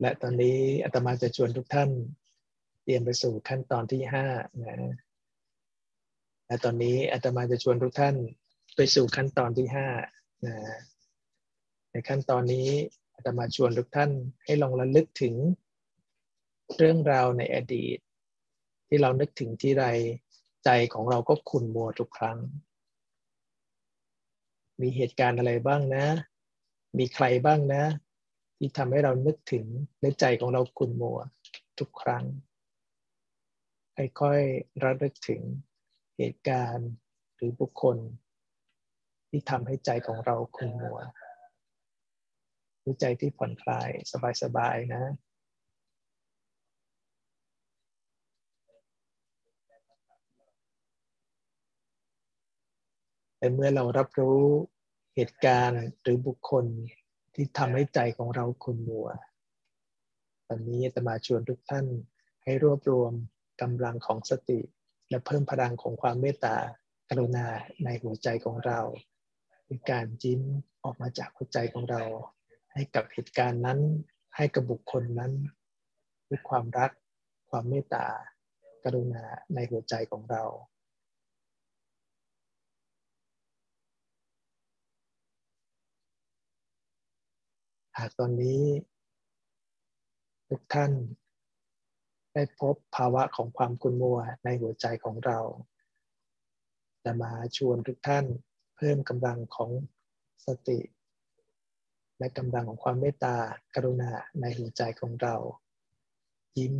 [0.00, 1.90] และตอนนี้อาตมาจะชวนทุกท่าน
[2.82, 4.26] เตรียมไปสู่ขั้นตอนที่ห้า
[4.62, 4.94] นะ
[6.46, 8.14] และตอนนี้อาตมาจะชวนทุกท่าน
[8.76, 9.88] ไปสู่ขั้นตอนที่ห้า
[10.46, 10.54] นะ
[11.90, 12.68] ในขั้นตอนนี้
[13.14, 14.10] อาตมาชวนทุกท่าน
[14.44, 15.34] ให้ลองระลึกถึง
[16.76, 17.98] เรื่องราวในอดีต
[18.88, 19.84] ที่เรานึกถึงที่ใด
[20.64, 22.38] ใจของเราก็ขุ่นมัวทุกครั้ง
[24.80, 26.06] มีเหตุการณ์อะไรบ้างนะ
[26.98, 27.84] มีใครบ้างนะ
[28.66, 29.66] ที่ทำให้เรานึกถึง
[30.02, 31.18] ในใจของเราคุณมัว
[31.78, 32.24] ทุกครั้ง
[34.20, 35.42] ค่อยๆระลึกถึง
[36.16, 36.90] เหตุการณ์
[37.34, 37.96] หรือบุคคล
[39.28, 40.98] ที่ทำให้ใจของเราคุณมัว
[42.82, 43.90] รู้ใจที่ผ่อนคลาย
[44.42, 45.02] สบายๆนะ
[53.38, 54.40] แต่เมื่อเรารับรู้
[55.14, 56.66] เหตุการณ์หรือบุคคล
[57.34, 59.08] ที่ทำให้ใจของเราขุ่นมัว
[60.48, 61.86] ตอนนี้จะมาชวนทุกท่าน
[62.44, 63.12] ให้รวบรวม
[63.62, 64.60] กำลังของสติ
[65.08, 66.56] และเพิ่มพลังของความเมตตา
[67.10, 67.46] กรุณา
[67.84, 68.80] ในหัวใจของเรา
[69.66, 70.40] คือการยิ้ม
[70.84, 72.02] ออกมาจากหัวใจของเรา
[72.72, 73.80] ให้กับเหตุการณ์นั้น
[74.36, 75.32] ให้กับบุคคลนั้น
[76.28, 76.90] ด้วยความรัก
[77.50, 78.06] ความเมตตา
[78.84, 79.24] กรุณา
[79.54, 80.44] ในหัวใจของเรา
[87.98, 88.62] หากตอนนี้
[90.48, 90.92] ทุกท่าน
[92.34, 95.40] ได้พบภาวะของความกุนมัวในหัวใจของเรา
[97.04, 98.24] จะมาชวนทุกท่าน
[98.76, 99.70] เพิ่มกำลังของ
[100.46, 100.80] สติ
[102.18, 103.36] และกำลังของความเมตตา
[103.74, 105.36] กรุณาในหัวใจของเรา
[106.58, 106.74] ยิ้ม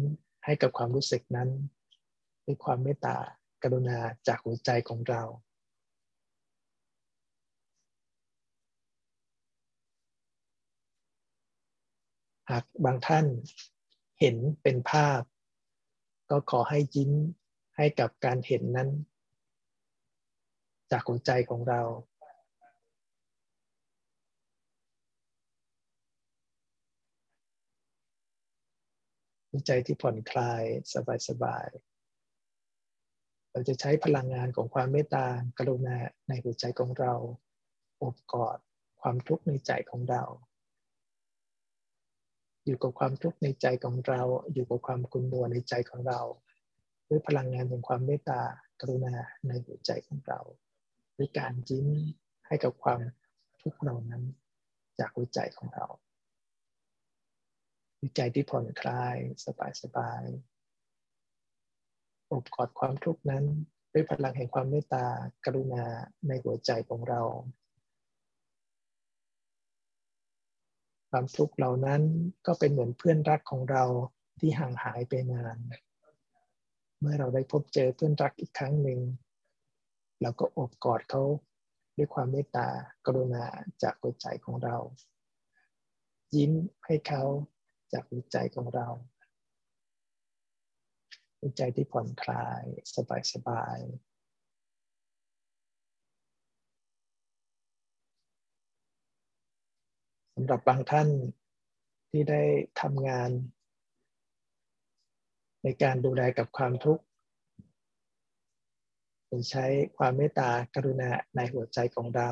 [0.44, 1.50] ให้กับความรู้สึกนั้น
[2.44, 3.16] ด้วยความเมตตา
[3.62, 3.98] กรุณา
[4.28, 5.22] จากหัวใจของเรา
[12.50, 13.26] หากบางท่าน
[14.20, 15.22] เห็นเป็นภาพ
[16.30, 17.12] ก็ขอให้ยิ้ม
[17.76, 18.90] ให้กับการเห็นนั้น
[20.90, 21.82] จากหัวใจของเรา
[29.66, 30.62] ใจที่ผ่อนคลาย
[31.28, 31.94] สบายๆ
[33.50, 35.26] เราจะใช้พลังงานของความเมตตา
[35.58, 35.96] กรุณา
[36.28, 37.14] ในหัวใจของเรา
[38.02, 38.58] อบกอด
[39.00, 40.22] ความทุกข์ในใจของเรา
[42.64, 46.20] อยู่กับความทุกข์ในใจของเรา อยู่กับความกุนมัวในใจของเรา
[47.08, 48.40] ด้วยพลังงานของความเมตตา
[48.80, 49.14] กรุณา
[49.46, 50.40] ในหัวใจของเรา
[51.16, 51.86] ด้วยการยิ้ม
[52.46, 53.00] ให้กับความ
[53.60, 54.22] ทุกข์เหล่านั้น
[54.98, 55.86] จากหัวใจของเรา
[58.16, 59.16] ใจที่ผ่อนคลาย
[59.82, 63.44] สบายๆอบกอดความทุกข์นั้น
[63.92, 65.06] ด้วยพลังแห่งความเมตตา
[65.44, 65.84] กรุณา
[66.28, 67.22] ในหัวใจของเรา
[71.16, 72.02] ความทุกข์เหล่านั้น
[72.46, 73.84] ก็เป็นเหมือนเพื่อนรักของเรา
[74.40, 75.58] ที่ห่างหายไปนาน
[77.00, 79.00] เมื่อเราได้พบเจอเพื่อนรักอีกครั้งหนึ่ง
[80.22, 81.22] เราก็อบกอดเขา
[81.96, 82.68] ด้วยความเมตตา
[83.06, 83.44] กรุณา
[83.82, 84.76] จากหัวใจของเรา
[86.34, 86.52] ยิ้ม
[86.86, 87.24] ให้เขา
[87.92, 88.88] จากหัวใจของเรา
[91.38, 92.62] หัวใจที่ผ่อนคลาย
[92.94, 93.78] สบายสบาย
[100.34, 101.08] สำหรับบางท่าน
[102.10, 102.42] ที่ได้
[102.80, 103.30] ทำงาน
[105.62, 107.04] ในการดูแลกับความทุกข์
[109.50, 109.66] ใช้
[109.96, 112.30] ความเมตตากรุณาในหัวใจของเรา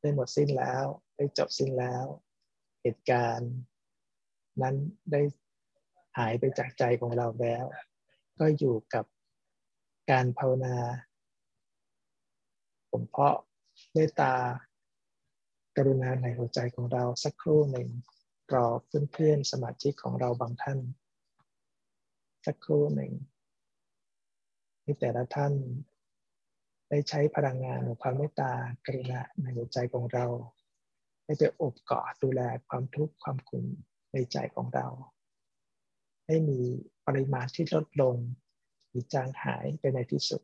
[0.00, 0.84] ได้หมดสิ้นแล้ว
[1.16, 2.04] ได้จบสิ้นแล้ว
[2.82, 3.52] เหตุการณ์
[4.62, 4.76] นั้น
[5.12, 5.20] ได้
[6.18, 7.64] หายไปจากใจของเราแล้ว
[8.38, 9.04] ก็อยู่กับ
[10.10, 10.76] การภาวนา
[12.90, 13.36] ผมเพาะ
[13.92, 14.32] เมตตา
[15.80, 17.88] กรุณาในหัวใจของเราสักครู่หนึ่ง
[18.54, 18.66] รอ
[19.12, 20.78] เพื่อนๆสมาชิกของเราบางท่าน
[22.46, 23.12] สักครู่หนึ่ง
[24.82, 25.52] ที่แต่ละท่าน
[26.88, 28.52] ได้ใช้พลังงานของความเมตตา
[28.86, 30.26] กรุณาในหัวใจของเรา
[31.24, 33.64] ให้ไปอบกอดดูแลความทุกข์ความขุ่น
[34.12, 34.86] ในใจของเรา
[36.26, 36.60] ให้มี
[37.06, 38.16] ปริมาณที่ลดลง
[38.88, 40.42] หรือจางหายไปในที่สุด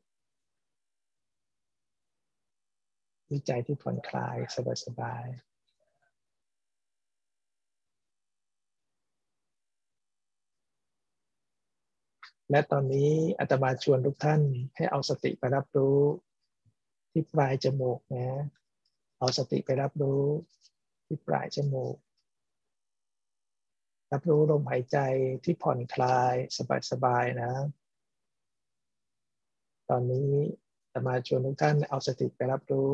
[3.46, 4.36] ใจที่ผ่อนคลาย
[4.86, 5.54] สบายๆ
[12.50, 14.40] และตอนนี้อาตมาชวนทุกท่าน
[14.76, 15.98] ให้เอาสติไปรับรู้
[17.12, 18.28] ที่ปลายจมูกนะ
[19.18, 20.22] เอาสติไปรับรู้
[21.06, 21.96] ที่ปลายจมูก
[24.12, 24.98] รับรู้ลมหายใจ
[25.44, 26.34] ที่ผ่อนคลาย
[26.90, 27.52] สบายๆนะ
[29.90, 30.30] ตอนนี้
[30.92, 32.92] จะมาชวนทุกท่านเอาสติไปรับรู้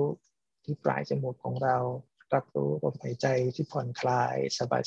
[0.64, 1.76] ที่ปลายจมูกของเรา
[2.34, 4.36] รับรู้ลมหายใจที่ผ่อนคลาย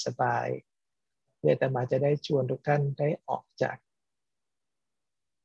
[0.05, 3.77] สบายๆเพื่อแต่มาจะได้ชวนทุกท่านได้ออกจาก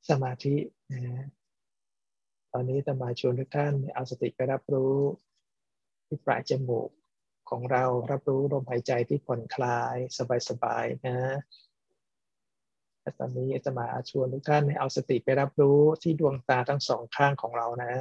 [0.09, 0.57] สมาธิ
[0.93, 1.27] นะ
[2.53, 4.95] ตอนนี้จะมาชวนทุกท่านเอาสติไปรับรู้
[6.07, 6.91] ที่ปลายจมูก
[7.51, 9.97] ของเรารับรู้ลมหายใจที่ผ่อนคลาย
[10.49, 11.19] สบายๆนะ
[13.19, 17.93] ตอนนี้จะมาชวนทุกท่านให้เอาสติไปรับรู้ที่ดวงตาทั้งสองข้างของเรานะ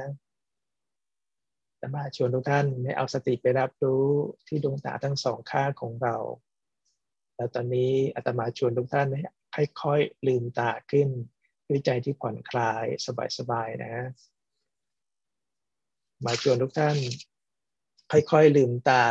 [1.80, 4.06] จะมาชวนทุกท่านให้เอาสติไปรับรู้
[4.48, 6.16] ที่ดวงตาทั้งสองข้างของเรา
[7.36, 9.08] แล้วตอนนี้อาตมาชวนทุกท่าน
[9.54, 11.08] ให้ค่อยๆลืมตาขึ้น
[11.68, 12.84] ด้วยใจที่ผ่อนคลาย
[13.38, 13.94] สบายๆนะ
[16.24, 16.96] มาชวนทุกท่าน
[18.10, 19.04] ค่อยๆลืมตา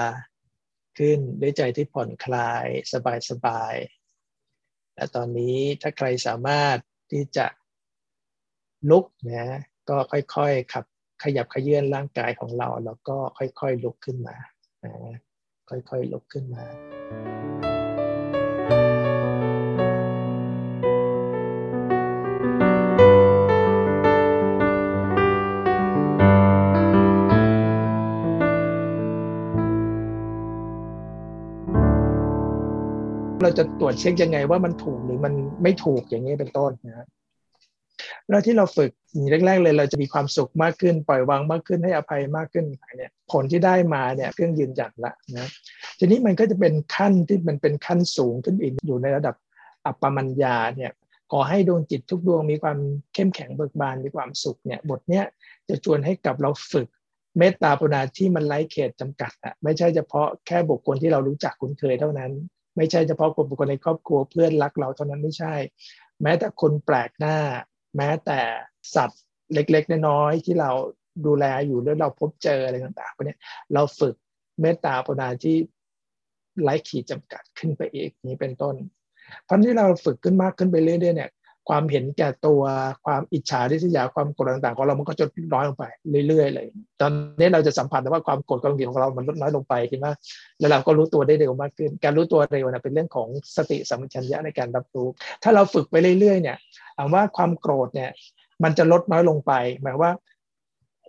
[0.97, 2.65] ขึ้นด้วยใจที่ผ่อนคลาย
[3.29, 6.77] สบายๆ และตอนนี้ถ้าใครสามารถ
[7.11, 7.47] ที่จะ
[8.89, 9.59] ลุกนะ
[9.89, 10.85] ก็ค่อยๆขับ
[11.23, 14.35] ขยับขยื่นร่างกายของเรา แล้วก็ค่อยๆลุกขึ้นมา
[15.69, 16.63] ค่อยๆลุกขึ้นมา
[33.41, 37.07] เราจะตรวจเช็คยังไงว่ามันถูกหรือมันไม่ถูกอย่างนี้เป็นต้นนะครับ
[38.29, 38.91] แล้วที่เราฝึก
[39.45, 42.65] แรก ๆ เลยเราจะมีความสุขมากขึ้น ปล่อยวางมากขึ้นให้อภัยมากขึ้น
[42.97, 45.49] เนี่ยผลที่ได้มาเนี่ยเครื่องยืนยันละนะ
[45.99, 49.35] ทีนี้มันก็จะเป็นขั้นที่มันเป็นขั้นสูงขึ้นอีกอยู่ในระดับ
[49.85, 50.91] อัปปมัญญาเนี่ย
[51.31, 52.77] ขอให้ดวงจิตทุกดวงมีความ
[53.13, 55.25] เข้มแข็งเบิกบานมีความสุขเนี่ยบทเนี้ย
[55.69, 56.87] จะชวนให้กับเราฝึก
[57.37, 62.31] เมตตาปราที่มันไร้เขตจำกัดอะไม่ใช่เฉพาะแค่บุคคลที่เรารู้จักคุ้นเคยเท่านั้น
[62.77, 65.53] ไม่ใช่เฉพาะคนบุคคลในครอบครัวเพื่อนรักเราเท่านั้นไม่ใช่
[66.21, 67.37] แม้แต่คนแปลกหน้า
[67.95, 68.39] แม้แต่
[68.95, 69.21] สัตว์
[69.53, 70.71] เล็กๆน้อยๆที่เรา
[71.25, 73.37] ดูแลอยู่แล้วเราพบเจออะไรต่างๆพวกนี้
[73.73, 74.15] เราฝึก
[74.61, 75.55] เมตตาปราที่
[76.61, 78.75] ไร้ขีดจำกัดขึ้นไปอีกนี้เป็นต้น
[79.45, 81.31] เพราะที่เราฝึกขึ้นมากขึ้นไปเรื่อยๆเนี่ย
[81.67, 82.61] ความเห็นแก่ตัว
[83.05, 85.85] ความอิจฉาริษยาความโกรธต่างๆของเรามันก็จะน้อยลงไป
[86.27, 86.67] เรื่อยๆเลย
[87.01, 90.07] ตอนนี้เราจะสัมผัสได้ว่าความโกรธความเกลียดของเรามันลดน้อยลงไปใช่ไหม
[90.59, 95.07] แล้วเราก็รู้ตัวได้เร็วมากขึ้น การรู้ตัวเร็วนะเป็นเรื่องของสติสัมปชัญญะในการรับรู้
[95.43, 96.57] ถ้าเราฝึกไปเรื่อยๆ เนี่ย
[96.97, 98.09] ถามว่าความโกรธเนี่ย
[98.63, 99.51] มันจะลดน้อยลงไป
[99.81, 100.11] หมายว่า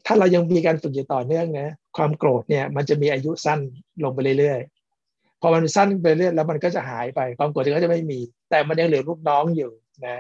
[0.07, 3.61] ถ้าเรายังมีการฝึกอยู่ต่อเนื่องนะความโกรธเนี่ยมันจะมีอายุสั้น
[4.05, 8.19] ลงไปเรื่อยๆพอมันสั้นไปเรื่อยแล้วมันก็จะหายไป ความโกรธก็จะไม่มี
[8.51, 9.71] แต่มันยังเหลือลูกน้องอยู่
[10.07, 10.17] นะ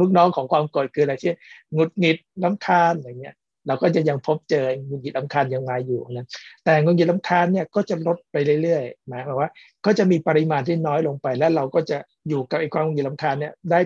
[0.00, 1.32] ลูกน้องของความโกรธคืออะไรที่
[1.76, 6.26] งุดหงิดล้ำคาญอะไรเงี้ยเราก็จะยังพบเจองุดหงิดล้ำคาญยังมาอยู่นะ
[6.64, 9.48] แต่งุดหงิดล้ำคาญเนี่ยก็จะลดไปเรื่อยๆหมายความว่า
[9.86, 11.98] ก็จะมีปริมาณที่น้อยลงไป แล้วเราก็จะ
[12.28, 13.80] อยู่กับไอ้ความงุดหงิดล้ำคาญเนี่ยได้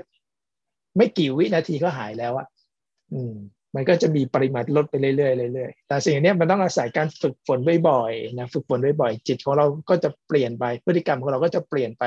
[0.96, 2.46] ไม่กี่วินาทีก็หายแล้วอะ
[3.12, 3.34] อืม
[3.76, 5.12] มันก็จะมีปริมาณลดไปเรื่อ
[5.48, 7.58] ยๆเรื่อยๆแต่สิ่งนี้มันต้องอาศัยการฝึกฝน
[7.88, 12.04] บ่อยๆนะฝึกฝนบ่อยๆจิตของเราก็จะเปลี่ยนไปพฤติกรรมของเราก็จะเปลี่ยนไป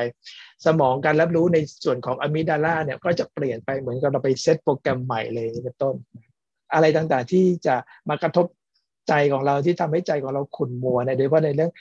[0.65, 5.95] สมองการรับรู้ในส่วนของอะมิดาลาเนี่ยก็จะเปลี่ยนไปเหมือนกับเราไปเซตโปรแกรมใหม่เลยเป็นต้น
[6.73, 7.75] อะไรต่างๆที่จะ
[8.09, 8.45] มากระทบ
[9.09, 11.71] ใจของเราที่ทำให้ใจของเราขุ่นมัวเนี่ยโดยเฉพาะในเรื่อง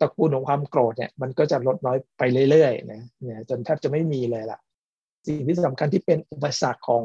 [0.00, 4.58] ตระกูลของความโกรธเนี่ยมันก็จะลดน้อยไปเรื่อยๆนะเนี่ยจนแทบจะไม่มีเลยล่ะ
[5.26, 7.04] สิ่งที่สำคัญที่เป็นอุปสรรคของ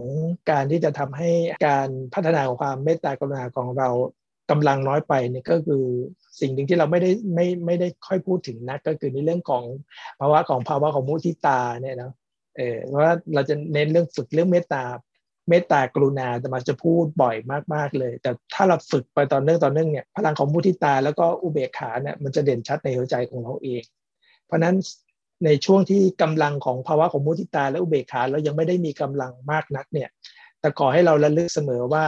[0.51, 1.31] การที่จะทำให้
[1.67, 3.89] การพัฒนาของความเมตตากรุณาของเรา
[4.51, 5.83] กำลังน้อยไปเนี่ยก็คือ
[6.39, 9.63] สิ่งหนึ่งที่เราไม่ได้ไม่ไม่ได้ค่อยพูดถึงนักก็คือในเรื่องของ
[10.19, 12.11] ภาวะของภาวะของมุทิตาเนี่ยนะ
[12.57, 14.83] เออเพราะว่าเราจะเน้นเรื่องฝึกเรื่องเมตตา
[15.49, 17.35] เมตตากรุณาแต่มันจะพูดบ่อย
[17.73, 23.83] มากๆเลย แต่ถ้าเราฝึกไปตอนเนื่องตอนเนื่องเนี่ยพลังของมุทิตาแล้วก็อุเบกขาเนี่ยมันจะเด่นชัดในหัวใจของเราเอง
[24.45, 24.75] เพราะนั้น
[25.45, 30.09] ในช่วงที่กำลังของภาวะของมุทิตาและอุเบกขาเรายังไม่ได้มีกำลังมากนักเนี่ย
[30.59, 32.05] แต่ขอให้เราระลึกเสมอว่า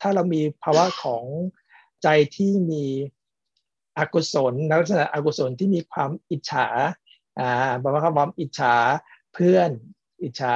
[0.00, 1.24] ถ้าเรามีภาวะของ
[2.02, 2.84] ใจที่มี
[3.98, 6.68] อกุศลลักษณะอกุศลที่มีความอิจฉา
[7.38, 8.74] อ่าภาวะความอิจฉา
[9.34, 9.70] เพื่อน
[10.22, 10.54] อิจฉา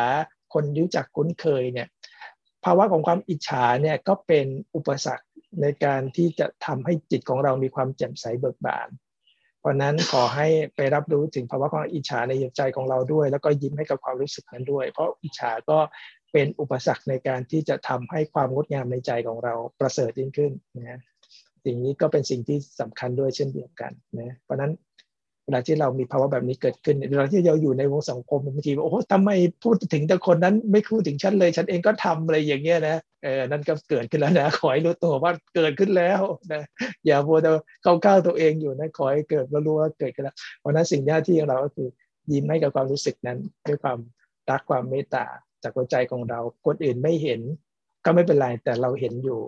[0.52, 1.88] คนรู้จักคุ้นเคยเนี่ย
[2.64, 5.26] ภาวะของความอิจฉาเนี่ยก็เป็นอุปสรรค
[5.60, 8.88] ในการที่จะทำให้จิตของเรามีความแจ่มใสเบิกบาน
[9.60, 10.46] เพราะนั้นขอให้
[10.76, 15.78] ไปรับรู้ถึงภาวะความอิจฉาในใจของเราด้วย แล้วก็ยิ้มให้กับความรู้สึกนั้นด้วย เพราะอิจฉาก็
[16.32, 21.00] เป็นอุปสรรคในการที่จะทำให้ความงดงามในใจของเราประเสริฐยิ่งขึ้นนะ
[21.64, 24.72] สิ่งนี้ก็เป็นสิ่งที่สำคัญด้วยเช่นเดียวกันนะเพราะนั้น
[25.54, 29.30] ลาที่เรามีภาวะแบบนี้เกิดขึ้นเวลาที่เราอยู่ในวงสังคมบางทีโอ้โหทำไม
[29.64, 36.20] พูดถึงแต่คนนั้นไม่พูดถึงฉันเลย ฉันเองก็ทำอะไรอย่างเงี้ยนะเออนั่นก็เกิดขึ้นแล้วนะขอให้รู้ตัวว่าเกิดขึ้นแล้ว
[36.52, 36.62] นะ
[37.06, 41.88] อย่าโมเดลเข้าก้าวตัวเองอยู่นะขอให้เกิดแล้วรู้ว่าเกิดขึ้นแล้วเพราะนั้นสิ่งหน้าที่ของเราก็คือ
[42.32, 43.38] ยิ้มให้กับความรู้สึกนั้น
[43.68, 43.98] ด้วยความ
[44.50, 45.24] รักความเมตตา
[45.62, 47.40] จากหัวใจของเราคนอื่นไม่เห็น
[48.04, 49.40] ก็ไม่เป็นไรแต่เราเห็นอยู่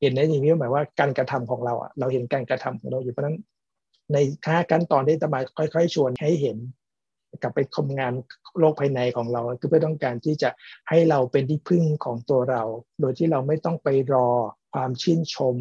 [0.00, 3.36] เห็นในอย่างนี้หมายว่าการกระทำของเราอะเราเห็นการกระทำของเราอยู่เพราะนั้น
[4.12, 6.56] ในค่าขั้นตอนที่ตมาค่อย ๆ ชวนให้เห็น
[7.42, 8.12] กลับไปทำงาน
[8.58, 10.50] โลกภายในของเรา คือเพื่อต้องการที่จะ
[10.88, 12.62] ให้เราเป็นที่พึ่งของตัวเรา
[13.00, 14.28] โดยที่เราไม่ต้องไปรอ
[14.72, 15.56] ความชื่นชม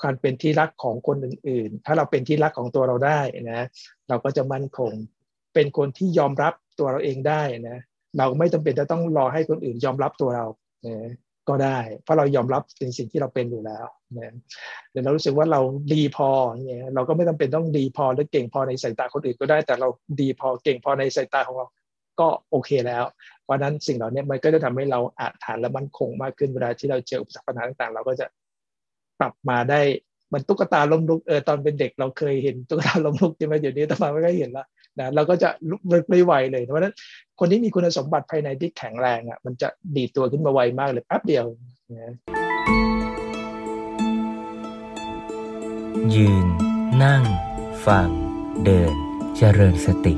[0.00, 3.20] ความเป็นที่รักของคนอื่น ๆ ถ้าเราเป็นที่รักของตัวเราได้
[3.52, 3.66] นะ
[4.08, 4.92] เราก็จะมั่นคง
[5.54, 7.78] เป็นคนที่ยอมรับตัวเราเองได้นะ
[8.18, 10.46] เราไม่จำเป็นจะต้องรอให้คนอื่นยอมรับตัวเรา
[10.86, 11.10] นะ
[11.50, 13.86] ก็ได้ เพราะเรายอมรับในสิ่งที่เราเป็นอยู่แล้ว
[14.16, 14.34] นะ
[14.90, 15.60] เดี๋ยวเรารู้สึกว่าเรา
[15.94, 16.28] ดีพอ
[16.66, 19.88] เนี่ยเราก็ไม่จาเป็นต้องดีพอหรือเก่งพอในสายตาคนอื่นก็ได้ แต่เรา
[20.20, 21.66] ดีพอเก่งพอในสายตาของเรา
[22.20, 23.04] ก็โอเคแล้ว
[23.44, 28.26] เพราะนั้นสิ่งเหล่านี้มันก็จะทำให้เราอาจฐานและมั่นคงมากขึ้นเวลาที่เราเจออุปสรรคปัญหาต่างๆ เราก็จะ
[29.20, 29.80] ปรับมาได้
[30.32, 34.66] มันตุ๊กตาล้มลุกเออตอนเป็นเด็กเราเคยเห็นตุ๊กตาล้มลุกใช่ไหมเดี๋ยวนี้ต่อมาไม่ค่อยเห็นละ
[34.98, 35.80] นะเราก็จะลุก
[36.10, 36.94] ไม่ไหวเลยเพราะนั้น
[37.42, 41.46] คนที่มีคุณสมบัติภายในที่แข็งแรงอะมันจะดีตัวขึ้นมาไวมากเลยแป๊บเดียว
[41.98, 42.14] นะ
[46.14, 46.46] ยืน
[47.02, 47.22] นั่ง
[47.86, 48.08] ฟัง
[48.64, 48.94] เดิน
[49.36, 50.14] เจริญสติ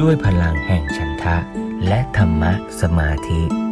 [0.00, 1.36] ด้วยพลังแห่งฉันทะ
[1.86, 3.67] และธรรมะสมาธิ